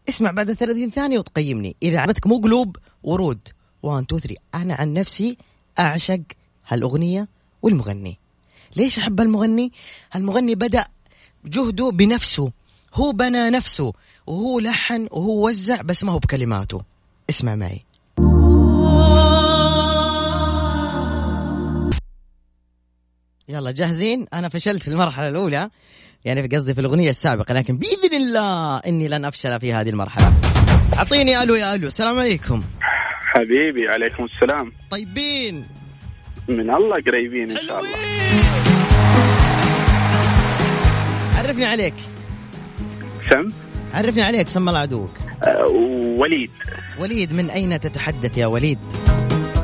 اسمع 0.08 0.30
بعد 0.30 0.52
ثلاثين 0.52 0.90
ثانية 0.90 1.18
وتقيمني. 1.18 1.76
إذا 1.82 1.98
عجبتك 1.98 2.26
مو 2.26 2.38
قلوب 2.38 2.76
ورود. 3.02 3.48
1 3.82 4.04
2 4.04 4.20
3 4.20 4.36
أنا 4.54 4.74
عن 4.74 4.92
نفسي 4.92 5.36
أعشق 5.78 6.22
هالأغنية 6.68 7.28
والمغني. 7.62 8.18
ليش 8.76 8.98
أحب 8.98 9.20
المغني؟ 9.20 9.72
هالمغني 10.12 10.54
بدأ 10.54 10.84
جهده 11.44 11.90
بنفسه. 11.90 12.52
هو 12.94 13.12
بنى 13.12 13.50
نفسه. 13.50 13.92
وهو 14.26 14.60
لحن 14.60 15.08
وهو 15.10 15.48
وزع 15.48 15.82
بس 15.82 16.04
ما 16.04 16.12
هو 16.12 16.18
بكلماته. 16.18 16.80
اسمع 17.30 17.54
معي. 17.54 17.84
يلا 23.48 23.70
جاهزين؟ 23.70 24.26
أنا 24.34 24.48
فشلت 24.48 24.82
في 24.82 24.88
المرحلة 24.88 25.28
الأولى. 25.28 25.70
يعني 26.24 26.42
في 26.42 26.56
قصدي 26.56 26.74
في 26.74 26.80
الأغنية 26.80 27.10
السابقة 27.10 27.54
لكن 27.54 27.76
بإذن 27.76 28.16
الله 28.16 28.78
إني 28.78 29.08
لن 29.08 29.24
أفشل 29.24 29.60
في 29.60 29.72
هذه 29.72 29.88
المرحلة. 29.88 30.32
أعطيني 30.96 31.42
ألو 31.42 31.54
يا 31.54 31.74
ألو. 31.74 31.86
السلام 31.86 32.18
عليكم. 32.18 32.62
حبيبي 33.20 33.88
عليكم 33.88 34.24
السلام. 34.24 34.72
طيبين. 34.90 35.66
من 36.48 36.70
الله 36.70 36.96
قريبين 37.06 37.50
إن 37.50 37.56
شاء 37.56 37.80
الله. 37.80 37.96
عرفني 41.36 41.64
عليك. 41.64 41.94
سم 43.30 43.48
عرفني 43.94 44.22
عليك 44.22 44.48
سم 44.48 44.68
الله 44.68 44.80
عدوك. 44.80 45.10
آه 45.42 45.66
وليد. 46.18 46.50
وليد 47.00 47.32
من 47.32 47.50
أين 47.50 47.80
تتحدث 47.80 48.38
يا 48.38 48.46
وليد؟ 48.46 48.78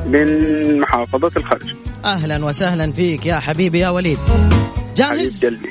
من 0.05 0.79
محافظة 0.79 1.31
الخرج. 1.37 1.73
أهلا 2.05 2.45
وسهلا 2.45 2.91
فيك 2.91 3.25
يا 3.25 3.35
حبيبي 3.35 3.79
يا 3.79 3.89
وليد. 3.89 4.17
حبيب 4.17 4.95
جاهز 4.95 5.45
قلبي. 5.45 5.69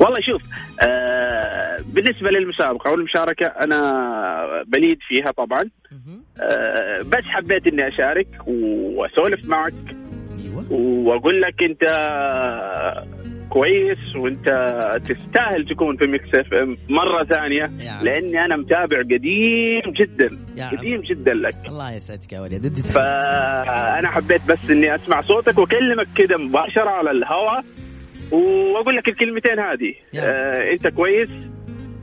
والله 0.00 0.18
شوف 0.20 0.42
آه 0.82 1.76
بالنسبة 1.86 2.30
للمسابقة 2.30 2.90
والمشاركة 2.90 3.46
أنا 3.46 3.94
بليد 4.66 4.98
فيها 5.08 5.32
طبعا. 5.32 5.70
آه 6.40 7.02
بس 7.02 7.24
حبيت 7.24 7.66
إني 7.66 7.88
أشارك 7.88 8.28
وأسولف 8.46 9.46
معك. 9.46 9.74
أيوه. 10.40 10.72
وأقول 10.72 11.40
لك 11.40 11.54
أنت 11.62 11.82
كويس 13.54 14.16
وانت 14.16 14.46
تستاهل 15.04 15.66
تكون 15.70 15.96
في 15.96 16.06
Mix 16.06 16.34
FM 16.34 16.76
مرة 16.88 17.24
ثانية. 17.24 17.70
لأني 18.02 18.44
أنا 18.44 18.56
متابع 18.56 18.98
قديم 18.98 19.82
جدا. 20.00 20.38
قديم 20.72 21.00
جدا 21.00 21.34
لك 21.34 21.56
الله 21.68 21.92
يسعدك 21.92 22.32
يا 22.32 22.40
وليد. 22.40 22.76
فأنا 22.78 24.08
حبيت 24.08 24.40
بس 24.48 24.70
إني 24.70 24.94
أسمع 24.94 25.20
صوتك 25.20 25.58
وأكلمك 25.58 26.06
كده 26.16 26.36
مباشرة 26.36 26.90
على 26.90 27.10
الهواء 27.10 27.64
وأقول 28.30 28.96
لك 28.96 29.08
الكلمتين 29.08 29.58
هذه. 29.58 29.94
آه 30.24 30.72
أنت 30.72 30.86
كويس 30.88 31.28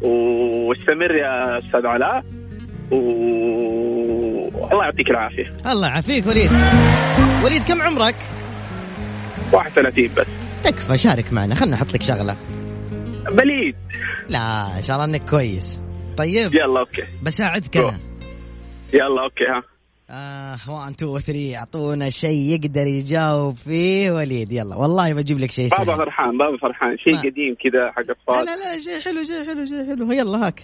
واستمر 0.01 1.15
يا 1.15 1.59
أستاذ 1.59 1.85
علاء 1.85 2.23
و 2.91 2.95
الله 4.71 4.83
يعطيك 4.83 5.09
العافية 5.09 5.53
الله 5.71 5.87
يعافيك 5.87 6.27
وليد 6.27 6.51
وليد 7.45 7.63
كم 7.67 7.81
عمرك 7.81 8.15
31 9.53 10.09
بس 10.17 10.27
تكفى 10.63 10.97
شارك 10.97 11.33
معنا. 11.33 11.55
خلنا 11.55 11.75
نحط 11.75 11.93
لك 11.93 12.01
شغلة. 12.01 12.35
بليد. 13.31 13.75
لا 14.29 14.77
إن 14.77 14.81
شاء 14.81 14.95
الله 14.95 15.05
إنك 15.05 15.29
كويس. 15.29 15.81
طيب. 16.17 16.55
يلا 16.55 16.79
okay. 16.79 17.03
بساعدك 17.23 17.77
أنا. 17.77 17.99
يلا 18.93 19.23
okay 19.23 19.43
ها. 19.43 19.63
آه 20.09 20.57
1 20.69 20.93
2 20.93 21.19
3 21.19 21.57
أعطونا 21.57 22.09
شيء 22.09 22.39
يقدر 22.39 22.87
يجاوب 22.87 23.57
فيه 23.57 24.11
وليد. 24.11 24.51
يلا 24.51 24.75
والله 24.75 25.13
بجيب 25.13 25.39
لك 25.39 25.51
شيء 25.51 25.69
بابا 25.69 25.85
سهل. 25.85 25.97
فرحان 25.97 26.37
بابا 26.37 26.57
فرحان. 26.57 26.97
شيء 26.97 27.13
ما. 27.13 27.19
قديم 27.19 27.55
كذا 27.63 27.91
حق 27.91 28.01
لا 28.01 28.11
أطفال. 28.11 28.45
لا 28.45 28.55
لا 28.55 28.79
شيء 28.79 29.01
حلو 29.01 29.23
شيء 29.23 29.45
حلو 29.45 29.65
شيء 29.65 29.85
حلو. 29.85 30.11
يلا 30.11 30.47
هاك. 30.47 30.63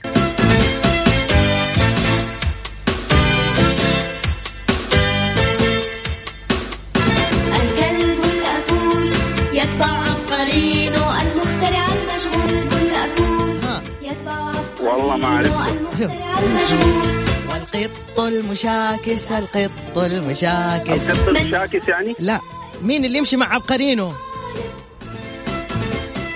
يتبع 9.57 10.03
قرينه 10.31 11.21
المخترع 11.21 11.85
المشغول 11.85 12.69
كل 12.69 12.89
أكول 12.95 13.57
ها. 13.63 13.81
يتبع 14.01 14.51
والله 14.81 15.17
ما 15.17 15.37
قرينه 15.37 15.55
عرفت. 15.57 16.01
المخترع 16.01 16.39
المشغول 16.39 17.17
والقط 17.49 18.19
المشاكس 18.19 19.31
القط 19.31 19.97
المشاكس. 19.97 21.09
القط 21.09 21.29
الشاكس 21.29 21.87
يعني؟ 21.87 22.15
لا 22.19 22.39
مين 22.81 23.05
اللي 23.05 23.17
يمشي 23.17 23.37
مع 23.37 23.53
عبقرينه؟ 23.53 24.13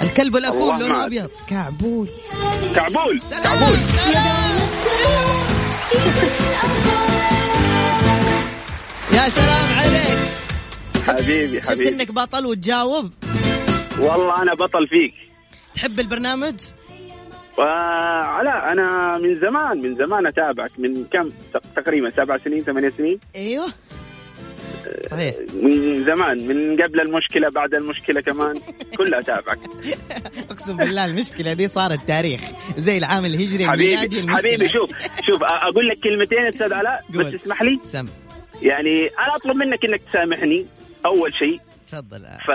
الكلب 0.02 0.38
الأكول 0.38 0.80
لونه 0.80 1.06
أبيض. 1.06 1.30
كعبول. 1.48 2.10
كعبول. 2.76 3.22
سلام. 3.30 3.44
كعبول. 3.44 3.78
سلام. 3.78 4.52
يا 9.14 9.30
سلام 9.30 9.80
عليك. 9.80 10.41
حبيبي 11.08 11.62
شفت 11.62 11.70
حبيبي. 11.72 11.90
إنك 11.90 12.12
بطل 12.12 12.46
وتجاوب. 12.46 13.12
والله 14.00 14.42
أنا 14.42 14.54
بطل 14.54 14.88
فيك. 14.88 15.14
تحب 15.76 16.00
البرنامج؟ 16.00 16.56
وعلاء 17.58 18.72
أنا 18.72 19.18
من 19.18 19.36
زمان 19.40 19.78
من 19.82 19.96
زمان 19.96 20.28
أتابعك. 20.28 20.72
من 20.78 21.06
كم؟ 21.06 21.30
تقريبا 21.76 22.10
سبع 22.10 22.38
سنين 22.38 22.64
ثمانية 22.64 22.94
سنين. 22.98 23.20
أيوه. 23.36 23.68
صحيح. 25.12 25.36
من 25.64 26.04
زمان 26.04 26.48
من 26.48 26.82
قبل 26.84 27.00
المشكلة 27.02 27.50
بعد 27.50 27.74
المشكلة 27.74 28.22
كمان. 28.22 28.60
كلها 28.98 29.20
أتابعك. 29.20 29.60
أقسم 30.50 30.78
بالله 30.78 31.06
المشكلة 31.06 31.54
دي 31.54 31.68
صارت 31.68 32.00
تاريخ. 32.08 32.42
زي 32.78 32.98
العام 32.98 33.26
الهجري 33.26 33.68
حبيبي 33.68 34.20
المشكلة. 34.20 34.38
حبيبي 34.38 34.70
شوف 34.70 34.90
شوف 35.28 35.44
أقول 35.44 35.88
لك 35.88 36.00
كلمتين 36.04 36.40
أستاذ 36.48 36.74
علاء. 36.74 37.06
بس 37.10 37.26
اسمح 37.42 37.62
لي. 37.62 37.80
سم. 37.84 38.06
يعني 38.62 39.08
أنا 39.08 39.36
أطلب 39.36 39.56
منك 39.56 39.86
إنك 39.86 40.02
تسامحني. 40.02 40.66
أول 41.06 41.34
شيء. 41.34 41.60
تفضل. 41.88 42.20
ف... 42.20 42.50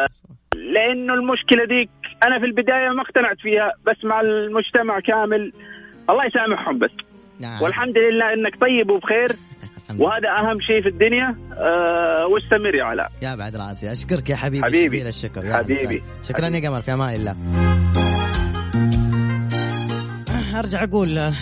لأنه 0.56 1.14
المشكلة 1.14 1.64
ديك 1.64 1.90
أنا 2.26 2.38
في 2.38 2.44
البداية 2.44 2.88
ما 2.88 3.02
اقتنعت 3.02 3.36
فيها 3.40 3.72
بس 3.86 4.04
مع 4.04 4.20
المجتمع 4.20 5.00
كامل 5.00 5.52
الله 6.10 6.24
يسامحهم 6.26 6.78
بس. 6.78 6.90
نعم. 7.40 7.62
والحمد 7.62 7.98
لله 7.98 8.32
إنك 8.32 8.60
طيب 8.60 8.90
وبخير. 8.90 9.32
وهذا 10.00 10.28
أهم 10.28 10.60
شيء 10.60 10.82
في 10.82 10.88
الدنيا. 10.88 11.36
أه 11.58 12.26
واستمر 12.26 12.74
يا 12.74 12.84
علاء. 12.84 13.10
يا 13.22 13.34
بعد 13.34 13.56
راسي. 13.56 13.92
أشكرك 13.92 14.30
يا 14.30 14.36
حبيبي 14.36 14.64
حبيبي. 14.66 14.96
جزيل 14.96 15.06
الشكر. 15.06 15.44
يا 15.44 15.56
حبيبي. 15.56 16.02
وسهلا. 16.20 16.22
شكرا 16.22 16.46
يا 16.48 16.68
قمر 16.68 16.80
في 16.80 16.92
أمان 16.92 17.14
الله. 17.14 17.36
أرجع 20.58 20.84
أقول 20.84 21.18
آه، 21.18 21.32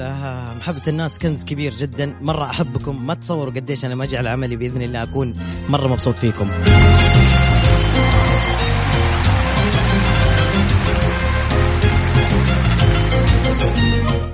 آه، 0.00 0.54
محبة 0.54 0.80
الناس 0.88 1.18
كنز 1.18 1.44
كبير 1.44 1.74
جدا. 1.74 2.14
مرة 2.20 2.44
أحبكم. 2.44 3.06
ما 3.06 3.14
تصوروا 3.14 3.54
قديش 3.54 3.84
أنا 3.84 3.94
ما 3.94 4.04
أجي 4.04 4.16
على 4.16 4.28
عملي 4.28 4.56
بإذن 4.56 4.82
الله 4.82 5.02
أكون 5.02 5.32
مرة 5.68 5.88
مبسوط 5.88 6.18
فيكم. 6.18 6.50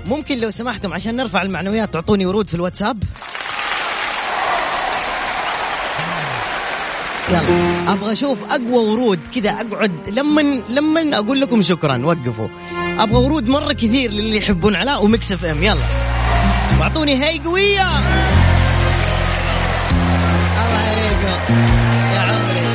ممكن 0.06 0.40
لو 0.40 0.50
سمحتم 0.50 0.92
عشان 0.92 1.16
نرفع 1.16 1.42
المعنويات 1.42 1.92
تعطوني 1.92 2.26
ورود 2.26 2.48
في 2.48 2.54
الواتساب. 2.54 3.02
يلا 7.28 7.40
أبغى 7.92 8.12
أشوف 8.12 8.50
أقوى 8.50 8.88
ورود 8.88 9.18
كذا 9.35 9.50
أقعد 9.50 9.92
لما 10.11 10.40
لما 10.68 11.18
أقول 11.18 11.40
لكم 11.40 11.62
شكرا. 11.62 12.06
وقفوا. 12.06 12.48
أبغى 12.98 13.16
ورود 13.16 13.48
مرة 13.48 13.72
كثير 13.72 14.11
للي 14.11 14.37
يحبون 14.37 14.76
علاء 14.76 15.05
و 15.04 15.33
Mix 15.33 15.44
FM. 15.44 15.62
يلا. 15.62 15.76
واعطوني 16.81 17.24
هي 17.24 17.38
قوية. 17.38 17.98
الله 20.59 20.81
عليكم 20.88 21.55
يا 22.14 22.20
عمري. 22.20 22.66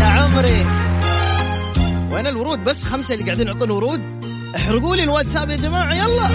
يا 0.00 0.06
عمري. 0.06 0.66
وين 2.12 2.26
الورود؟ 2.26 2.64
بس 2.64 2.84
خمسة 2.84 3.14
اللي 3.14 3.24
قاعدين 3.24 3.46
يعطون 3.46 3.70
ورود. 3.70 4.02
احرقوا 4.56 4.96
لي 4.96 5.04
الواتساب 5.04 5.50
يا 5.50 5.56
جماعة. 5.56 5.94
يلا. 5.94 6.28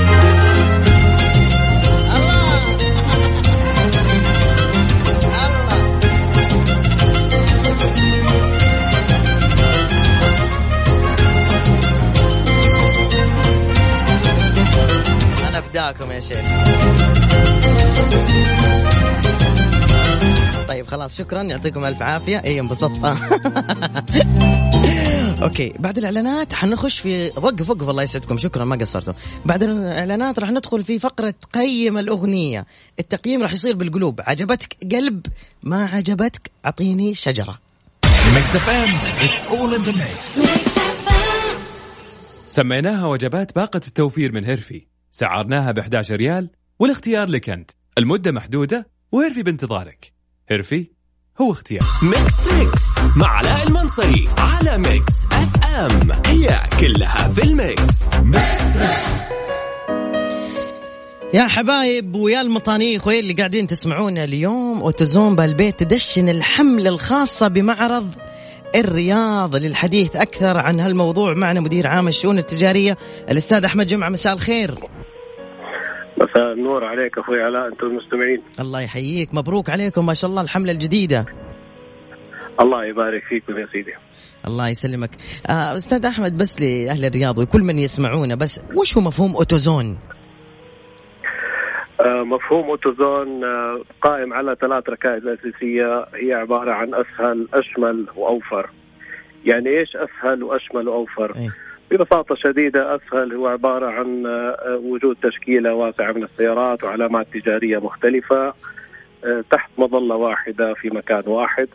فداكم 15.73 16.11
يا 16.11 16.19
شيخ. 16.19 16.37
طيب 20.67 20.87
خلاص 20.87 21.17
شكرا. 21.17 21.43
يعطيكم 21.43 21.85
ألف 21.85 22.01
عافية. 22.01 22.37
اي 22.37 22.59
انبسطت. 22.59 23.05
أوكي 25.43 25.73
بعد 25.79 25.97
الإعلانات 25.97 26.53
حنخش 26.53 26.99
في 26.99 27.31
وقف 27.35 27.69
وقف 27.69 27.89
الله 27.89 28.03
يسعدكم. 28.03 28.37
شكرا 28.37 28.65
ما 28.65 28.75
قصرتوا. 28.75 29.13
بعد 29.45 29.63
الإعلانات 29.63 30.39
راح 30.39 30.49
ندخل 30.49 30.83
في 30.83 30.99
فقرة 30.99 31.33
قيم 31.53 31.97
الأغنية. 31.97 32.65
التقييم 32.99 33.41
راح 33.41 33.53
يصير 33.53 33.75
بالقلوب. 33.75 34.21
عجبتك 34.21 34.77
قلب؟ 34.91 35.25
ما 35.63 35.85
عجبتك؟ 35.85 36.51
أعطيني 36.65 37.15
شجرة. 37.15 37.59
سميناها 42.49 43.05
وجبات 43.05 43.55
باقة 43.55 43.81
التوفير 43.87 44.31
من 44.31 44.45
هيرفي. 44.45 44.92
سعرناها 45.15 45.71
ب 45.71 45.79
11 45.79 46.15
ريال 46.15 46.49
والاختيار 46.79 47.27
لك 47.27 47.49
أنت. 47.49 47.71
المدة 47.97 48.31
محدودة 48.31 48.87
وهيرفي 49.11 49.43
بانتظارك. 49.43 50.13
هيرفي 50.49 50.87
هو 51.41 51.51
اختيار 51.51 51.87
Mix 52.03 52.49
Trix 52.49 52.83
مع 53.17 53.27
علاء 53.27 53.67
المنصري 53.67 54.29
على 54.37 54.77
Mix 54.77 55.13
FM. 55.31 56.11
هي 56.25 56.59
كلها 56.79 57.27
في 57.27 57.43
ال 57.43 57.59
Mix. 57.59 58.19
Mix 58.23 58.73
Trix. 58.73 59.33
يا 61.33 61.47
حبايب 61.47 62.15
ويا 62.15 62.41
المطانيخ 62.41 63.07
ويا 63.07 63.19
اللي 63.19 63.33
قاعدين 63.33 63.67
تسمعونا 63.67 64.23
اليوم؟ 64.23 64.79
اوتوزوم 64.81 65.35
بالبيت 65.35 65.79
تدشن 65.79 66.29
الحملة 66.29 66.89
الخاصة 66.89 67.47
بمعرض 67.47 68.11
الرياض 68.75 69.55
للحديث 69.55 70.15
أكثر 70.15 70.57
عن 70.57 70.79
هالموضوع. 70.79 71.33
معنا 71.33 71.59
مدير 71.59 71.87
عام 71.87 72.07
الشؤون 72.07 72.37
التجارية 72.37 72.97
الأستاذ 73.31 73.65
أحمد 73.65 73.87
جمعة. 73.87 74.09
مساء 74.09 74.33
الخير. 74.33 75.02
مساء 76.17 76.53
النور 76.53 76.85
عليك 76.85 77.17
أخوي 77.17 77.43
علاء 77.43 77.67
أنتم 77.67 77.87
المستمعين 77.87 78.41
الله 78.59 78.81
يحييك. 78.81 79.33
مبروك 79.33 79.69
عليكم 79.69 80.05
ما 80.05 80.13
شاء 80.13 80.29
الله 80.29 80.41
الحملة 80.41 80.71
الجديدة. 80.71 81.25
الله 82.59 82.85
يبارك 82.85 83.23
فيكم 83.23 83.57
يا 83.57 83.67
سيدي. 83.71 83.93
الله 84.47 84.69
يسلمك. 84.69 85.09
آه 85.49 85.77
أستاذ 85.77 86.05
أحمد 86.05 86.37
بس 86.37 86.61
لأهل 86.61 87.05
الرياض 87.05 87.37
وكل 87.37 87.59
من 87.59 87.79
يسمعونا 87.79 88.35
بس 88.35 88.61
وش 88.75 88.97
هو 88.97 89.03
مفهوم 89.03 89.35
أوتوزون؟ 89.35 89.99
آه، 91.99 92.23
مفهوم 92.23 92.69
أوتوزون 92.69 93.43
آه، 93.43 93.81
قائم 94.01 94.33
على 94.33 94.55
ثلاث 94.61 94.89
ركائز 94.89 95.27
أساسية. 95.27 96.05
هي 96.15 96.33
عبارة 96.33 96.71
عن 96.71 96.91
أسهل 96.93 97.47
أشمل 97.53 98.07
وأوفر. 98.15 98.69
يعني 99.45 99.69
إيش 99.79 99.89
أسهل 99.95 100.43
وأشمل 100.43 100.87
وأوفر؟ 100.87 101.35
أي. 101.35 101.49
ببساطه 101.93 102.35
شديده 102.35 102.95
أسهل 102.95 103.33
هو 103.33 103.47
عبارة 103.47 103.85
عن 103.85 104.25
آه، 104.25 104.81
وجود 104.83 105.17
تشكيلة 105.21 105.73
واسعة 105.73 106.11
من 106.11 106.23
السيارات 106.23 106.83
وعلامات 106.83 107.27
تجارية 107.33 107.77
مختلفة 107.77 108.53
آه، 109.25 109.43
تحت 109.51 109.69
مظلة 109.77 110.15
واحدة 110.15 110.73
في 110.73 110.89
مكان 110.89 111.23
واحد. 111.25 111.67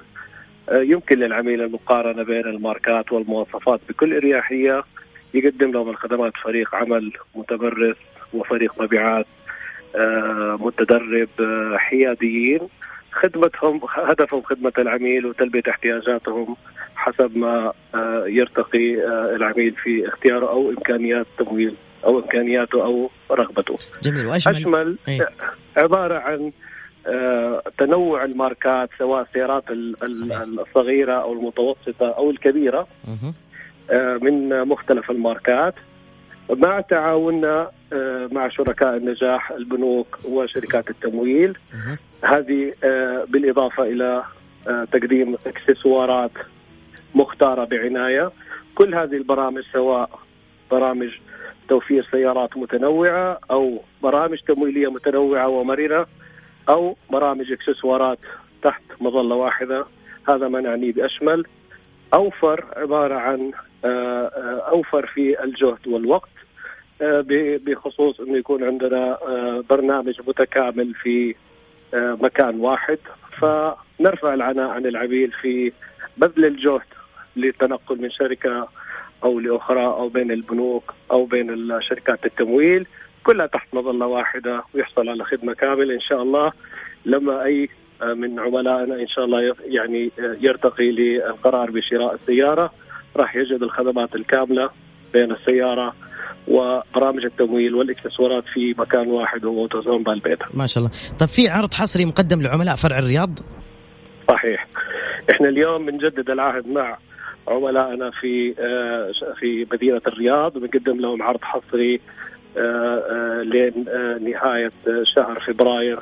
آه، 0.68 0.78
يمكن 0.80 1.18
للعميل 1.18 1.62
المقارنة 1.62 2.22
بين 2.22 2.46
الماركات 2.46 3.12
والمواصفات 3.12 3.80
بكل 3.88 4.14
اريحيه 4.14 4.84
يقدم 5.34 5.70
لهم 5.70 5.88
الخدمات 5.88 6.32
فريق 6.44 6.74
عمل 6.74 7.12
متمرس 7.34 7.96
وفريق 8.34 8.82
مبيعات 8.82 9.26
متدرب 10.60 11.28
حياديين. 11.76 12.60
خدمتهم 13.12 13.80
هدفهم 13.90 14.42
خدمة 14.42 14.72
العميل 14.78 15.26
وتلبية 15.26 15.62
احتياجاتهم 15.68 16.56
حسب 16.96 17.36
ما 17.36 17.72
آه، 17.94 18.24
يرتقي 18.26 18.96
آه، 19.06 19.36
العميل 19.36 19.74
في 19.82 20.08
اختياره 20.08 20.48
أو 20.50 20.70
إمكانيات 20.70 21.26
تمويل 21.38 21.74
أو 22.04 22.18
إمكانياته 22.18 22.84
أو 22.84 23.10
رغبته 23.30 23.76
جميل 24.02 24.26
وأشمل 24.26 24.56
أشمل 24.56 24.98
إيه. 25.08 25.28
عبارة 25.76 26.18
عن 26.18 26.52
آه، 27.06 27.62
تنوع 27.78 28.24
الماركات 28.24 28.90
سواء 28.98 29.22
السيارات. 29.22 29.64
الصغيرة 29.70 31.12
أو 31.12 31.32
المتوسطة 31.32 32.08
أو 32.08 32.30
الكبيرة 32.30 32.88
من 34.22 34.62
مختلف 34.64 35.10
الماركات 35.10 35.74
مع 36.50 36.80
تعاوننا 36.80 37.70
آه، 37.92 38.28
مع 38.32 38.48
شركاء 38.48 38.96
النجاح 38.96 39.50
البنوك 39.50 40.18
وشركات 40.24 40.90
التمويل. 40.90 41.58
هذه 42.24 42.72
آه، 42.84 43.24
بالإضافة 43.28 43.82
إلى 43.82 44.22
آه، 44.68 44.84
تقديم 44.84 45.36
إكسسوارات 45.46 46.30
مختارة 47.14 47.64
بعناية. 47.64 48.30
كل 48.74 48.94
هذه 48.94 49.16
البرامج 49.16 49.62
سواء 49.72 50.10
برامج 50.70 51.08
توفير 51.68 52.08
سيارات 52.10 52.56
متنوعة 52.56 53.38
أو 53.50 53.82
برامج 54.02 54.38
تمويلية 54.38 54.90
متنوعة 54.90 55.48
ومرنة 55.48 56.06
أو 56.68 56.96
برامج 57.10 57.52
إكسسوارات 57.52 58.18
تحت 58.62 58.82
مظلة 59.00 59.34
واحدة 59.34 59.86
هذا 60.28 60.48
ما 60.48 60.60
نعنيه 60.60 60.92
بأشمل. 60.92 61.44
أوفر 62.14 62.64
عبارة 62.76 63.14
عن 63.14 63.52
آه، 63.84 63.88
آه، 63.88 64.70
أوفر 64.70 65.06
في 65.06 65.44
الجهد 65.44 65.88
والوقت 65.88 66.30
آه، 67.02 67.24
بخصوص 67.66 68.20
أنه 68.20 68.38
يكون 68.38 68.64
عندنا 68.64 69.18
برنامج 69.70 70.20
متكامل 70.26 70.94
في 70.94 71.34
مكان 71.94 72.60
واحد. 72.60 72.98
فنرفع 73.40 74.34
العناء 74.34 74.68
عن 74.68 74.86
العميل 74.86 75.32
في 75.42 75.72
بذل 76.16 76.44
الجهد 76.44 76.86
للتنقل 77.36 78.00
من 78.00 78.10
شركة 78.10 78.68
أو 79.24 79.40
لأخرى 79.40 79.86
أو 79.86 80.08
بين 80.08 80.30
البنوك 80.30 80.94
أو 81.10 81.24
بين 81.24 81.80
شركات 81.80 82.26
التمويل. 82.26 82.86
كلها 83.24 83.46
تحت 83.46 83.74
مظلة 83.74 84.06
واحدة 84.06 84.62
ويحصل 84.74 85.08
على 85.08 85.24
خدمة 85.24 85.54
كاملة 85.54 85.94
إن 85.94 86.00
شاء 86.00 86.22
الله. 86.22 86.52
لما 87.06 87.46
آه، 87.46 87.68
من 88.02 88.40
عملائنا 88.40 88.94
إن 88.94 89.08
شاء 89.08 89.24
الله 89.24 89.54
يعني 89.64 90.10
آه، 90.18 90.36
يرتقي 90.40 90.90
للقرار 90.90 91.70
بشراء 91.70 92.14
السيارة. 92.14 92.72
راح 93.16 93.36
يجد 93.36 93.62
الخدمات 93.62 94.14
الكاملة 94.14 94.70
بين 95.12 95.32
السيارة 95.32 95.94
وبرامج 96.48 97.24
التمويل 97.24 97.74
والإكسسوارات 97.74 98.44
في 98.54 98.74
مكان 98.78 99.08
واحد 99.08 99.44
هو 99.44 99.60
أوتوزون 99.60 100.02
بالبيت. 100.02 100.38
ما 100.54 100.66
شاء 100.66 100.84
الله. 100.84 100.96
طب 101.20 101.26
في 101.26 101.48
عرض 101.48 101.74
حصري 101.74 102.04
مقدم 102.04 102.42
لعملاء 102.42 102.76
فرع 102.76 102.98
الرياض؟ 102.98 103.38
صحيح. 104.30 104.66
إحنا 105.32 105.48
اليوم 105.48 105.86
بنجدد 105.86 106.30
العهد 106.30 106.68
مع 106.68 106.98
عملائنا 107.48 108.10
في 108.10 108.54
آه، 108.58 109.34
في 109.40 109.66
مدينة 109.72 110.00
الرياض. 110.06 110.56
وبنقدم 110.56 111.00
لهم 111.00 111.22
عرض 111.22 111.40
حصري 111.42 112.00
آه، 112.56 113.42
لين 113.42 113.84
نهاية 114.20 114.72
شهر 115.14 115.40
فبراير 115.46 115.98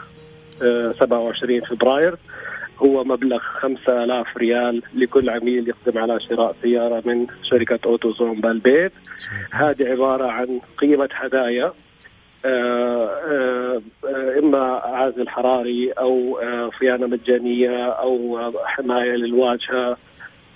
27 1.00 1.60
فبراير. 1.60 2.14
هو 2.78 3.04
مبلغ 3.04 3.38
5000 3.38 4.36
ريال 4.36 4.82
لكل 4.94 5.30
عميل 5.30 5.68
يقدم 5.68 5.98
على 5.98 6.20
شراء 6.20 6.56
سيارة 6.62 7.02
من 7.04 7.26
شركة 7.42 7.78
أوتوزون 7.86 8.40
بالبيت. 8.40 8.92
هذه 9.52 9.84
عبارة 9.88 10.26
عن 10.26 10.60
قيمة 10.78 11.08
هدايا 11.12 11.72
آه، 12.44 13.06
آه، 13.06 13.82
آه، 14.04 14.38
إما 14.38 14.66
عازل 14.84 15.28
حراري 15.28 15.90
أو 15.92 16.38
آه، 16.42 16.70
صيانة 16.78 17.06
مجانية 17.06 17.86
أو 17.86 18.38
آه، 18.38 18.52
حماية 18.64 19.12
للواجهة 19.12 19.96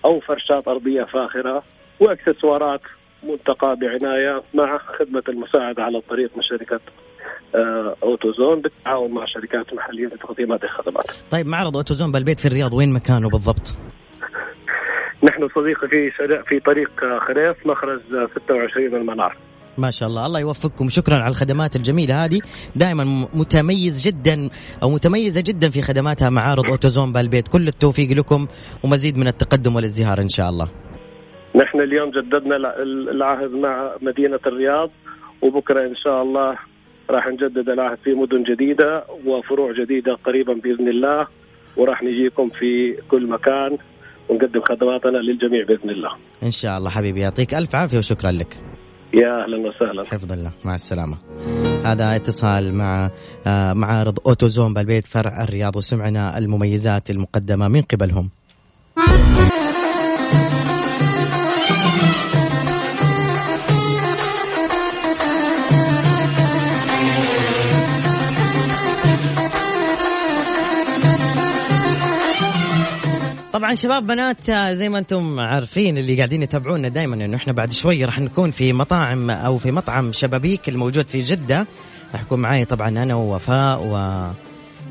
أو 0.05 0.21
فرشات 0.21 0.69
أرضية 0.69 1.05
فاخرة 1.05 1.63
وأكسسوارات 2.01 2.81
منتقى 3.23 3.77
بعناية 3.77 4.43
مع 4.55 4.79
خدمة 4.79 5.23
المساعدة 5.29 5.83
على 5.83 5.99
الطريق 5.99 6.31
من 6.37 6.43
شركة 6.43 6.75
آه، 6.77 7.10
أوتوزون 8.03 8.61
بالتعاون 8.61 9.11
مع 9.11 9.25
شركات 9.27 9.75
محلية 9.75 10.07
لتقديم 10.07 10.53
هذه 10.53 10.63
الخدمات. 10.65 11.05
طيب 11.31 11.47
معرض 11.47 11.77
أوتوزون 11.77 12.13
بالبيت 12.13 12.41
في 12.41 12.47
الرياض 12.49 12.75
وين 12.75 12.93
مكانه 12.93 13.29
بالضبط؟ 13.31 13.75
نحن 15.29 15.49
صديقي 15.55 15.89
في 15.89 16.11
في 16.49 16.61
طريق 16.61 16.91
آه، 17.05 17.19
خريص 17.19 17.57
مخرج 17.67 18.01
آه، 18.15 18.29
26 18.45 18.95
المنار. 18.95 19.37
ما 19.79 19.91
شاء 19.91 20.09
الله 20.09 20.27
الله 20.27 20.41
يوفقكم. 20.41 20.89
شكرا 20.89 21.15
على 21.15 21.29
الخدمات 21.31 21.77
الجميلة 21.77 22.25
هذه. 22.25 22.41
دائما 22.77 23.05
متميز 23.35 24.09
جدا 24.09 24.51
أو 24.83 24.91
متميزة 24.91 25.45
جدا 25.47 25.71
في 25.71 25.83
خدماتها 25.83 26.31
معارض 26.31 26.71
أوتوزون 26.71 27.13
بالبيت. 27.13 27.49
كل 27.49 27.69
التوفيق 27.69 28.17
لكم 28.19 28.47
ومزيد 28.85 29.19
من 29.19 29.27
التقدم 29.27 29.77
والازدهار 29.77 30.21
إن 30.21 30.29
شاء 30.29 30.49
الله. 30.51 30.69
نحن 31.57 31.81
اليوم 31.81 32.11
جددنا 32.11 32.57
الع- 32.57 32.77
العهد 33.13 33.51
مع 33.51 33.97
مدينة 34.03 34.41
الرياض 34.47 34.91
وبكرة 35.43 35.81
إن 35.87 35.95
شاء 36.05 36.23
الله 36.23 36.59
راح 37.11 37.27
نجدد 37.29 37.69
العهد 37.69 37.99
في 38.05 38.11
مدن 38.11 38.43
جديدة 38.43 39.05
وفروع 39.27 39.73
جديدة 39.73 40.15
قريبا 40.25 40.53
بإذن 40.53 40.89
الله 40.89 41.27
وراح 41.77 42.03
نجيكم 42.03 42.51
في 42.51 42.97
كل 43.11 43.27
مكان 43.27 43.79
ونقدم 44.29 44.61
خدماتنا 44.61 45.19
للجميع 45.19 45.65
بإذن 45.69 45.91
الله. 45.91 46.11
إن 46.43 46.51
شاء 46.51 46.79
الله 46.79 46.91
حبيبي 46.91 47.21
يعطيك 47.21 47.55
ألف 47.55 47.75
عافية 47.75 47.99
وشكرا 47.99 48.31
لك. 48.31 48.57
يا 49.15 49.43
أهلا 49.45 49.69
وسهلا. 49.69 50.05
حفظ 50.05 50.33
الله 50.33 50.53
مع 50.65 50.75
السلامة. 50.75 51.17
هذا 51.85 52.17
اتصال 52.17 52.75
مع 52.75 53.11
آه، 53.47 53.73
معارض 53.73 54.19
أوتوزون 54.27 54.75
بالبيت 54.75 55.07
فرع 55.07 55.45
الرياض 55.45 55.77
وسمعنا 55.77 56.39
المميزات 56.39 57.11
المقدمة 57.11 57.69
من 57.69 57.83
قبلهم. 57.83 58.31
طبعا 73.71 73.77
شباب 73.77 74.07
بنات 74.07 74.51
آه، 74.51 74.75
زي 74.75 74.89
ما 74.89 74.99
أنتم 74.99 75.41
عارفين 75.41 75.99
اللي 75.99 76.17
قاعدين 76.17 76.43
يتابعونا 76.43 76.89
دائما 76.89 77.15
إنه 77.25 77.37
إحنا 77.37 77.53
بعد 77.53 77.73
شوي 77.73 78.05
راح 78.05 78.21
نكون 78.21 78.51
في 78.51 78.73
مطاعم 78.73 79.31
أو 79.31 79.59
في 79.59 79.71
مطعم 79.71 80.13
شبابيك 80.13 80.69
الموجود 80.69 81.09
في 81.09 81.19
جدة. 81.19 81.67
راح 82.13 82.23
يكون 82.23 82.41
معي 82.41 82.65
طبعا 82.65 82.89
أنا 82.89 83.15
ووفاء 83.15 83.81
و 83.87 84.25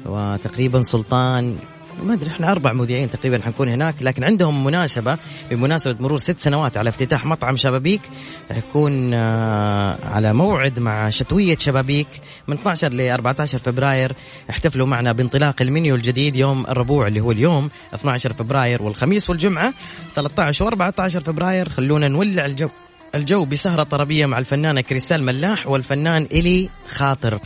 وتقريبا 0.05 0.81
سلطان 0.81 1.55
ما 2.03 2.13
أدري 2.13 2.29
إحنا 2.29 2.51
أربع 2.51 2.73
مذيعين 2.73 3.09
تقريبا 3.09 3.41
حنكون 3.41 3.69
هناك 3.69 3.95
لكن 4.01 4.23
عندهم 4.23 4.63
مناسبة 4.63 5.17
بمناسبة 5.51 5.95
مرور 5.99 6.19
ست 6.19 6.39
سنوات 6.39 6.77
على 6.77 6.89
افتتاح 6.89 7.25
مطعم 7.25 7.57
شبابيك 7.57 8.01
راح 8.49 8.57
يكون 8.57 9.13
آه، 9.13 9.97
على 10.03 10.33
موعد 10.33 10.79
مع 10.79 11.09
شتوية 11.09 11.57
شبابيك 11.57 12.07
من 12.47 12.55
12 12.55 12.93
ل 12.93 13.01
14 13.01 13.59
فبراير. 13.59 14.15
احتفلوا 14.49 14.87
معنا 14.87 15.11
بانطلاق 15.11 15.61
المنيو 15.61 15.95
الجديد 15.95 16.35
يوم 16.35 16.65
الربوع 16.65 17.07
اللي 17.07 17.19
هو 17.19 17.31
اليوم 17.31 17.69
12 17.93 18.33
فبراير 18.33 18.81
والخميس 18.83 19.29
والجمعة 19.29 19.73
13 20.15 20.71
و14 20.71 21.01
فبراير. 21.07 21.69
خلونا 21.69 22.07
نولع 22.07 22.45
الجو 22.45 22.69
الجو 23.15 23.45
بسهرة 23.45 23.83
طربية 23.83 24.25
مع 24.25 24.39
الفنانة 24.39 24.81
كريستال 24.81 25.23
ملاح 25.23 25.67
والفنان 25.67 26.27
إلي 26.31 26.69
خاطر. 26.89 27.39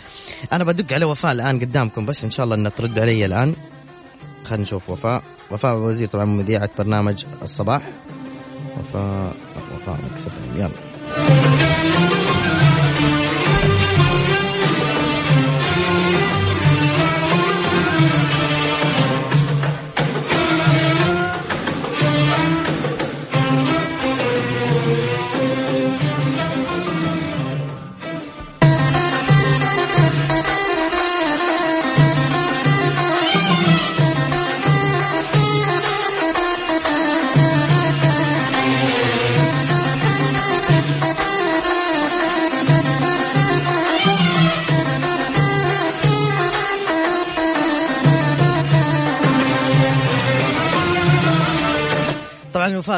أنا 0.53 0.63
بدق 0.63 0.93
على 0.93 1.05
وفاء 1.05 1.31
الآن 1.31 1.59
قدامكم 1.59 2.05
بس 2.05 2.23
إن 2.23 2.31
شاء 2.31 2.43
الله 2.43 2.55
أنها 2.55 2.71
ترد 2.71 2.99
علي 2.99 3.25
الآن. 3.25 3.55
خلينا 4.45 4.63
نشوف. 4.63 4.89
وفاء. 4.89 5.23
وفاء 5.51 5.75
وزير 5.75 6.08
طبعا 6.08 6.25
مذيعة 6.25 6.69
برنامج 6.79 7.25
الصباح. 7.41 7.89
وفاء 8.79 9.34
وفاء 9.75 9.97
Mix 10.12 10.27
FM. 10.27 10.58
يلا. 10.58 12.12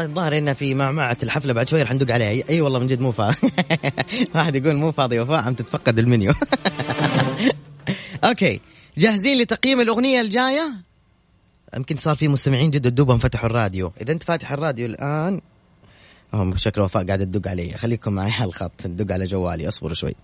الظاهر 0.06 0.38
انها 0.38 0.54
في 0.54 0.74
معمعة 0.74 1.18
الحفلة 1.24 1.54
بعد 1.54 1.68
شوي 1.68 1.82
راح 1.82 1.92
ندق 1.92 2.14
عليها. 2.14 2.30
اي 2.30 2.44
أي 2.50 2.62
والله 2.62 2.80
من 2.80 2.88
جد 2.88 3.00
مو 3.00 3.12
فاضي 3.12 3.38
واحد 4.36 4.56
يقول 4.56 4.76
مو 4.76 4.92
فاضي 4.92 5.20
وفاء 5.20 5.38
عم 5.38 5.54
تتفقد 5.54 6.00
المنيو. 6.00 6.34
أوكي. 8.24 8.62
جاهزين 8.98 9.38
لتقييم 9.38 9.82
الأغنية 9.82 10.22
الجاية؟ 10.22 10.74
يمكن 11.76 11.96
صار 11.96 12.16
في 12.16 12.28
مستمعين 12.28 12.72
جدد 12.72 12.96
دوبهم 12.96 13.18
فتحوا 13.18 13.50
الراديو. 13.50 13.92
إذا 14.02 14.12
أنت 14.12 14.24
فاتح 14.24 14.52
الراديو 14.52 14.86
الآن 14.86 15.42
هم 16.34 16.58
شكل 16.58 16.82
وفاء 16.82 17.06
قاعد 17.06 17.20
تدق 17.20 17.50
علي. 17.50 17.72
خليكم 17.72 18.14
معي 18.14 18.32
على 18.32 18.46
الخط 18.46 18.72
تدق 18.78 19.14
على 19.14 19.26
جوالي 19.26 19.68
أصبروا 19.68 19.94
شوي. 19.94 20.16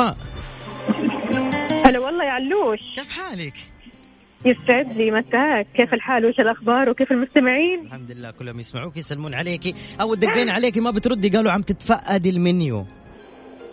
وفاء 0.00 0.16
هلا 1.84 1.98
والله 1.98 2.24
يا 2.24 2.30
علوش. 2.30 2.80
كيف 2.94 3.12
حالك؟ 3.12 3.54
يسعد 4.46 4.92
لي 4.96 5.10
مساك. 5.10 5.66
كيف 5.74 5.94
الحال؟ 5.94 6.26
وش 6.26 6.40
الأخبار؟ 6.40 6.90
وكيف 6.90 7.12
المستمعين؟ 7.12 7.80
الحمد 7.86 8.10
لله 8.12 8.30
كلهم 8.30 8.60
يسمعوك 8.60 8.96
يسلمون 8.96 9.34
عليكي. 9.34 9.74
أو 10.00 10.14
دقينا 10.14 10.52
عليكي 10.52 10.80
ما 10.80 10.90
بتردي 10.90 11.28
قالوا 11.28 11.52
عم 11.52 11.62
تتفقدي 11.62 12.30
المنيو. 12.30 12.86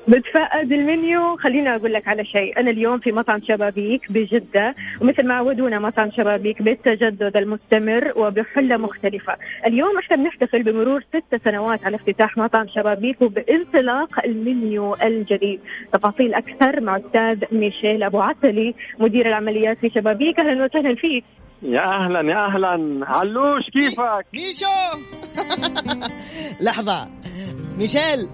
بتفقد 0.07 0.71
المنيو 0.71 1.37
خليني 1.37 1.75
أقول 1.75 1.93
لك 1.93 2.07
على 2.07 2.25
شيء. 2.25 2.59
أنا 2.59 2.69
اليوم 2.71 2.99
في 2.99 3.11
مطعم 3.11 3.41
شبابيك 3.47 4.11
بجدة 4.11 4.75
ومثل 5.01 5.27
ما 5.27 5.33
عودونا 5.33 5.79
مطعم 5.79 6.11
شبابيك 6.11 6.61
بالتجدد 6.61 7.37
المستمر 7.37 8.13
وبحلة 8.15 8.77
مختلفة. 8.77 9.35
اليوم 9.65 9.97
إحنا 9.97 10.15
بنحتفل 10.15 10.63
بمرور 10.63 11.01
ست 11.01 11.43
سنوات 11.45 11.85
على 11.85 11.95
افتتاح 11.95 12.37
مطعم 12.37 12.67
شبابيك 12.75 13.21
وبانطلاق 13.21 14.25
المنيو 14.25 14.95
الجديد. 15.03 15.59
تفاصيل 15.93 16.33
أكثر 16.33 16.81
مع 16.81 16.97
أستاذ 16.97 17.55
ميشيل 17.57 18.03
أبو 18.03 18.21
عسلي 18.21 18.75
مدير 18.99 19.27
العمليات 19.27 19.77
في 19.77 19.89
شبابيك. 19.89 20.39
أهلا 20.39 20.65
وسهلا 20.65 20.95
فيك. 20.95 21.23
يا 21.63 21.81
أهلا 21.81 22.31
يا 22.31 22.45
أهلا. 22.45 23.05
علوش 23.07 23.63
كيفك؟ 23.73 24.25
ميشو! 24.33 24.75
لحظة. 26.65 27.07
ميشيل 27.79 28.27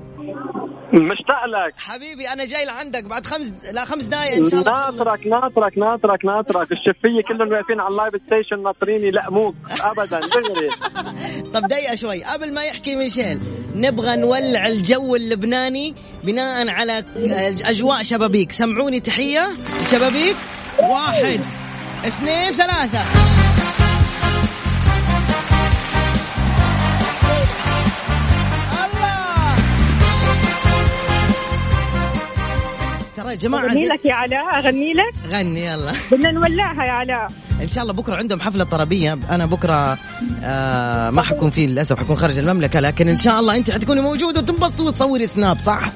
مشتاق 0.94 1.46
لك. 1.46 1.74
حبيبي 1.78 2.28
أنا 2.28 2.46
جاي 2.46 2.66
لعندك 2.66 3.04
بعد 3.04 3.26
خمس 3.26 3.52
لا 3.72 3.86
خمس 3.86 4.06
دقائق 4.06 4.36
إن 4.38 4.50
شاء 4.50 4.60
الله 4.60 4.72
ناطرك 4.72 5.28
ناطرك 5.28 5.78
ناطرك 5.78 6.26
ناطرك. 6.26 6.72
الشفية 6.72 7.22
كلهم 7.28 7.52
واقفين 7.52 7.80
على 7.80 7.92
ال 7.92 7.96
live 7.96 8.14
station 8.26 8.64
ناطرين 8.64 9.04
يلقموك 9.04 9.56
ابدا 9.82 10.20
دغري. 10.20 10.70
طب 11.54 11.68
دقيقة 11.68 11.96
شوي. 11.96 12.24
قبل 12.24 12.54
ما 12.54 12.64
يحكي 12.64 12.96
ميشيل 12.96 13.40
نبغى 13.76 14.16
نولع 14.16 14.68
الجو 14.68 15.16
اللبناني 15.16 15.96
بناء 16.24 16.70
على 16.70 17.04
أجواء 17.66 18.04
شبابيك. 18.04 18.52
سمعوني 18.52 19.00
تحية؟ 19.00 19.50
شبابيك؟ 19.92 20.36
واحد 20.80 21.40
اثنين 22.08 22.58
ثلاثة. 22.58 23.33
يا 33.34 33.38
جماعة 33.38 33.66
أغني 33.66 33.88
لك 33.88 34.06
يا 34.06 34.14
علاء 34.14 34.60
أغني 34.60 34.94
لك. 34.94 35.14
غني 35.30 35.66
يلا. 35.66 35.94
بدنا 36.12 36.32
نولعها 36.32 36.86
يا 36.86 36.92
علاء. 36.92 37.32
إن 37.62 37.68
شاء 37.68 37.84
الله 37.84 37.94
بكرة 37.94 38.16
عندهم 38.16 38.42
حفلة 38.42 38.64
طربية. 38.64 39.18
أنا 39.30 39.46
بكرة 39.46 39.98
آه 40.44 41.10
ما 41.10 41.22
حكون 41.22 41.50
فيه 41.50 41.68
للأسف 41.68 42.00
حكون 42.00 42.16
خارج 42.16 42.38
المملكة 42.38 42.80
لكن 42.80 43.10
إن 43.10 43.16
شاء 43.16 43.40
الله 43.40 43.56
أنت 43.56 43.72
حتكوني 43.72 44.02
موجودة 44.02 44.40
وتنبسطي 44.40 44.84
وتصوري 44.84 45.28
سناب 45.28 45.60
صح؟ 45.60 45.92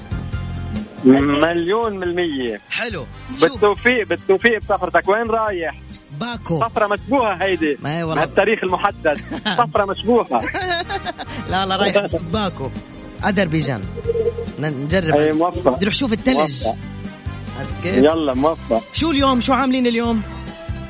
مليون 1.06 1.94
من 1.98 2.04
المية. 2.04 2.62
حلو. 2.70 3.06
بالتوفيق 3.42 4.08
بالتوفيق 4.08 4.62
بسفرتك. 4.62 5.10
وين 5.10 5.28
رايح؟ 5.30 5.82
باكو. 6.20 6.60
سفرة 6.60 6.88
مشبوهة 6.88 7.34
هيدي. 7.44 7.78
ما 7.84 7.98
هي 7.98 8.04
والله. 8.04 8.26
بهالتاريخ 8.26 8.60
المحدد. 8.64 9.22
سفرة 9.58 9.86
مشبوهة. 9.86 10.42
لا 11.52 11.66
لا 11.66 11.76
رايح. 11.76 12.06
باكو. 12.34 12.70
أذربيجان. 13.26 13.82
نجرب. 14.60 15.16
أي 15.16 15.32
موفق. 15.34 15.82
نروح 15.82 15.94
شوف 15.94 16.14
الثلج 16.14 16.36
موفق. 16.38 16.78
عرفت 17.60 17.84
كيف؟ 17.84 17.98
يلا 17.98 18.34
موفق. 18.34 18.84
شو 18.94 19.12
اليوم؟ 19.12 19.42
شو 19.42 19.54
عاملين 19.54 19.88
اليوم؟ 19.88 20.22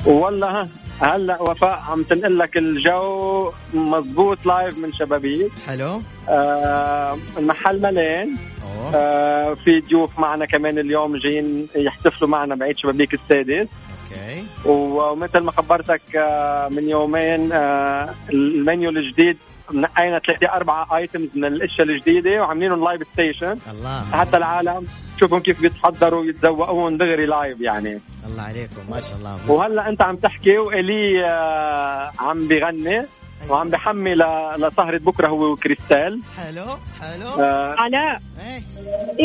والله 0.05 0.61
ها 0.61 0.67
هلأ 0.99 1.41
وفاء 1.41 1.83
عم 1.89 2.03
تنقل 2.03 2.37
لك 2.37 2.57
الجو 2.57 3.51
مزبوط 3.73 4.45
live 4.45 4.77
من 4.77 4.93
شبابيك 4.93 5.51
حلو. 5.67 6.01
آه 6.29 7.17
المحل 7.37 7.81
مليان. 7.81 8.35
أوه. 8.63 8.91
آه 8.95 9.53
في 9.53 9.79
ضيوف 9.79 10.19
معنا 10.19 10.45
كمان 10.45 10.79
اليوم 10.79 11.17
جايين 11.17 11.67
يحتفلوا 11.75 12.29
معنا 12.29 12.55
بعيد 12.55 12.77
شبابيك 12.77 13.13
السادس. 13.13 13.67
okay. 14.11 14.43
ومثل 14.65 15.39
ما 15.39 15.51
خبرتك 15.51 16.01
آه، 16.15 16.67
من 16.69 16.89
يومين 16.89 17.51
آه، 17.51 18.09
المنيو 18.29 18.89
الجديد 18.89 19.37
نقينا 19.73 20.19
ثلاثة 20.19 20.47
أربعة 20.53 20.97
items 20.97 21.29
من 21.37 21.45
الأشياء 21.45 21.87
الجديدة 21.87 22.41
وعاملينهم 22.41 22.83
live 22.85 23.01
station 23.13 23.57
الله. 23.71 24.01
حتى 24.13 24.37
العالم 24.37 24.87
تشوفهم 25.17 25.39
كيف 25.39 25.61
بيتحضروا 25.61 26.25
يتذوقون 26.25 26.97
دغري 26.97 27.25
لايف 27.25 27.61
يعني. 27.61 27.99
الله 28.27 28.41
عليكم 28.43 28.81
ما 28.89 29.01
شاء 29.01 29.17
الله. 29.17 29.35
بس 29.35 29.49
وهلا 29.49 29.89
أنت 29.89 30.01
عم 30.01 30.15
تحكي 30.15 30.57
وإلي 30.57 31.25
آه، 31.25 32.11
عم 32.19 32.47
بيغني 32.47 33.01
وعم 33.49 33.69
بحمي 33.69 34.15
ل- 34.15 34.55
لسهرة 34.57 34.97
بكرة 34.97 35.27
هو 35.27 35.51
وكريستال. 35.51 36.21
حلو 36.37 36.65
حلو. 37.01 37.29
آه، 37.43 37.75
علاء 37.77 38.21
إيه. 38.47 38.61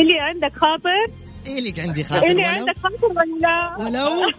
اللي 0.01 0.19
عندك 0.19 0.51
خاطر؟ 0.57 1.07
إلك 1.47 1.79
عندي 1.79 2.03
خاطر؟ 2.03 2.25
ولو 2.25 2.45
عندك 2.45 2.75
خاطر 2.83 3.05
ولا 3.05 3.75
ولو 3.79 4.31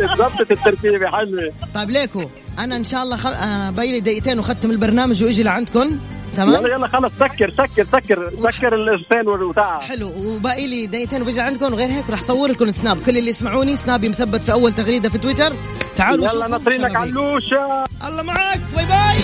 ضبطت 0.18 0.50
التركيبة 0.50 1.06
حلوة 1.06 1.52
طيب 1.74 1.90
ليكو 1.90 2.24
أنا 2.58 2.76
إن 2.76 2.84
شاء 2.84 3.02
الله 3.02 3.16
خ... 3.16 3.26
آه 3.26 3.70
باقي 3.70 3.92
لي 3.92 4.00
دقيقتين 4.00 4.38
وختم 4.38 4.70
البرنامج 4.70 5.24
وإجي 5.24 5.42
لعندكم 5.42 5.98
تمام؟ 6.36 6.54
يلا 6.54 6.74
يلا 6.74 6.86
خلص 6.86 7.12
سكر 7.20 7.50
سكر 7.50 7.84
سكر 7.84 8.30
سكر 8.50 8.74
الإرسال 8.74 9.28
وتعال. 9.28 9.82
حلو 9.82 10.12
وباقي 10.16 10.66
لي 10.66 10.86
دقيقتين 10.86 11.22
وبجي 11.22 11.40
عندكم 11.40 11.72
وغير 11.72 11.90
هيك 11.90 12.10
راح 12.10 12.20
صور 12.20 12.48
لكم 12.48 12.70
snap. 12.70 13.02
كل 13.06 13.18
اللي 13.18 13.30
يسمعوني 13.30 13.76
snap 13.76 14.02
ي 14.02 14.08
مثبت 14.08 14.42
في 14.42 14.52
أول 14.52 14.72
تغريدة 14.72 15.08
في 15.08 15.18
تويتر. 15.18 15.52
تعالوا 15.96 16.28
يلا 16.28 16.48
ناطرينك. 16.48 16.96
علوشة 16.96 17.84
الله 18.08 18.22
معك 18.22 18.60
bye 18.76 18.84
bye. 18.84 19.20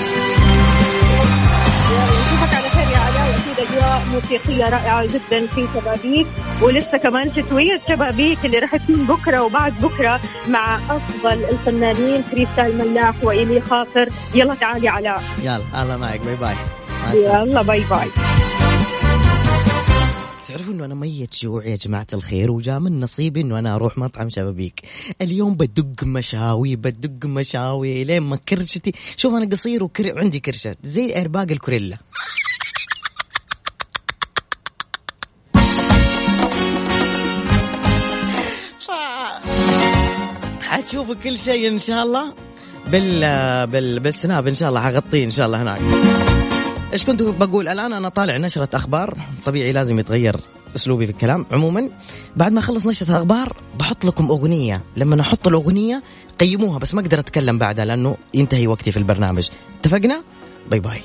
أجواء 3.59 4.07
موسيقية 4.13 4.69
رائعة 4.69 5.07
جدا 5.07 5.47
في 5.47 5.67
شبابيك 5.75 6.27
ولسه 6.63 6.99
كمان 6.99 7.33
شتويه 7.33 7.81
شبابيك 7.89 8.45
اللي 8.45 8.59
راح 8.59 8.77
تكون 8.77 9.07
بكرة 9.07 9.43
وبعد 9.43 9.81
بكرة 9.83 10.21
مع 10.49 10.77
أفضل 10.77 11.45
الفنانين 11.45 12.23
كريستال 12.23 12.79
ملاح 12.79 13.25
وإيلي 13.25 13.61
خاطر. 13.61 14.09
يلا 14.35 14.55
تعالي 14.55 14.89
علاء 14.89 15.23
يلا 15.43 15.83
الله 15.83 15.97
معك. 15.97 16.21
bye 16.21 16.37
bye. 16.37 16.57
يلا 17.15 17.63
bye 17.63 17.85
bye 17.91 18.09
تعرفوا 20.49 20.73
إنه 20.75 20.85
أنا 20.85 20.95
ميت 20.95 21.35
جوع 21.43 21.65
يا 21.65 21.77
جماعة 21.77 22.07
الخير 22.13 22.51
وجاء 22.51 22.79
من 22.79 23.01
نصيبي 23.01 23.41
إنه 23.41 23.59
أنا 23.59 23.75
أروح 23.75 23.99
مطعم 23.99 24.29
شبابيك. 24.31 24.81
اليوم 25.21 25.55
بدق 25.55 26.05
مشاوي 26.05 26.77
بدق 26.77 27.27
مشاوي 27.27 28.05
لين 28.05 28.23
ما 28.23 28.37
كرشتي. 28.37 28.93
شوف 29.17 29.35
أنا 29.35 29.51
قصير 29.51 29.85
وكر... 29.85 30.19
عندي 30.19 30.41
كرشه 30.41 30.77
زي 30.83 31.15
ايرباج 31.15 31.53
الكوريلا. 31.53 31.99
حتشوفوا 40.87 41.15
كل 41.15 41.39
شيء 41.39 41.69
إن 41.69 41.79
شاء 41.79 42.03
الله. 42.03 42.33
بال 42.87 43.21
بال 43.67 44.01
بال 44.01 44.16
snap 44.16 44.47
إن 44.47 44.55
شاء 44.55 44.69
الله 44.69 44.81
حغطيه 44.81 45.25
إن 45.25 45.31
شاء 45.31 45.47
الله 45.47 45.63
هناك. 45.63 45.81
إيش 46.93 47.05
كنت 47.05 47.23
بقول؟ 47.23 47.69
الآن 47.69 47.93
أنا 47.93 48.09
طالع 48.09 48.37
نشرة 48.37 48.69
أخبار. 48.75 49.19
طبيعي 49.47 49.73
لازم 49.73 49.99
يتغير 49.99 50.37
أسلوبي 50.77 51.07
في 51.07 51.13
الكلام. 51.13 51.47
عموما 51.51 51.89
بعد 52.37 52.53
ما 52.53 52.61
أخلص 52.61 52.87
نشرة 52.87 53.11
الأخبار 53.11 53.57
بحط 53.79 54.05
لكم 54.05 54.31
أغنية. 54.31 54.83
لما 54.97 55.21
أحط 55.21 55.47
الأغنية 55.47 56.03
قيموها 56.41 56.79
بس 56.79 56.95
ما 56.95 57.01
أقدر 57.01 57.19
أتكلم 57.19 57.59
بعدها 57.59 57.85
لأنه 57.85 58.17
ينتهي 58.35 58.67
وقتي 58.67 58.93
في 58.93 58.99
البرنامج. 58.99 59.49
اتفقنا؟ 59.81 60.23
bye 60.71 60.81
bye. 60.81 61.01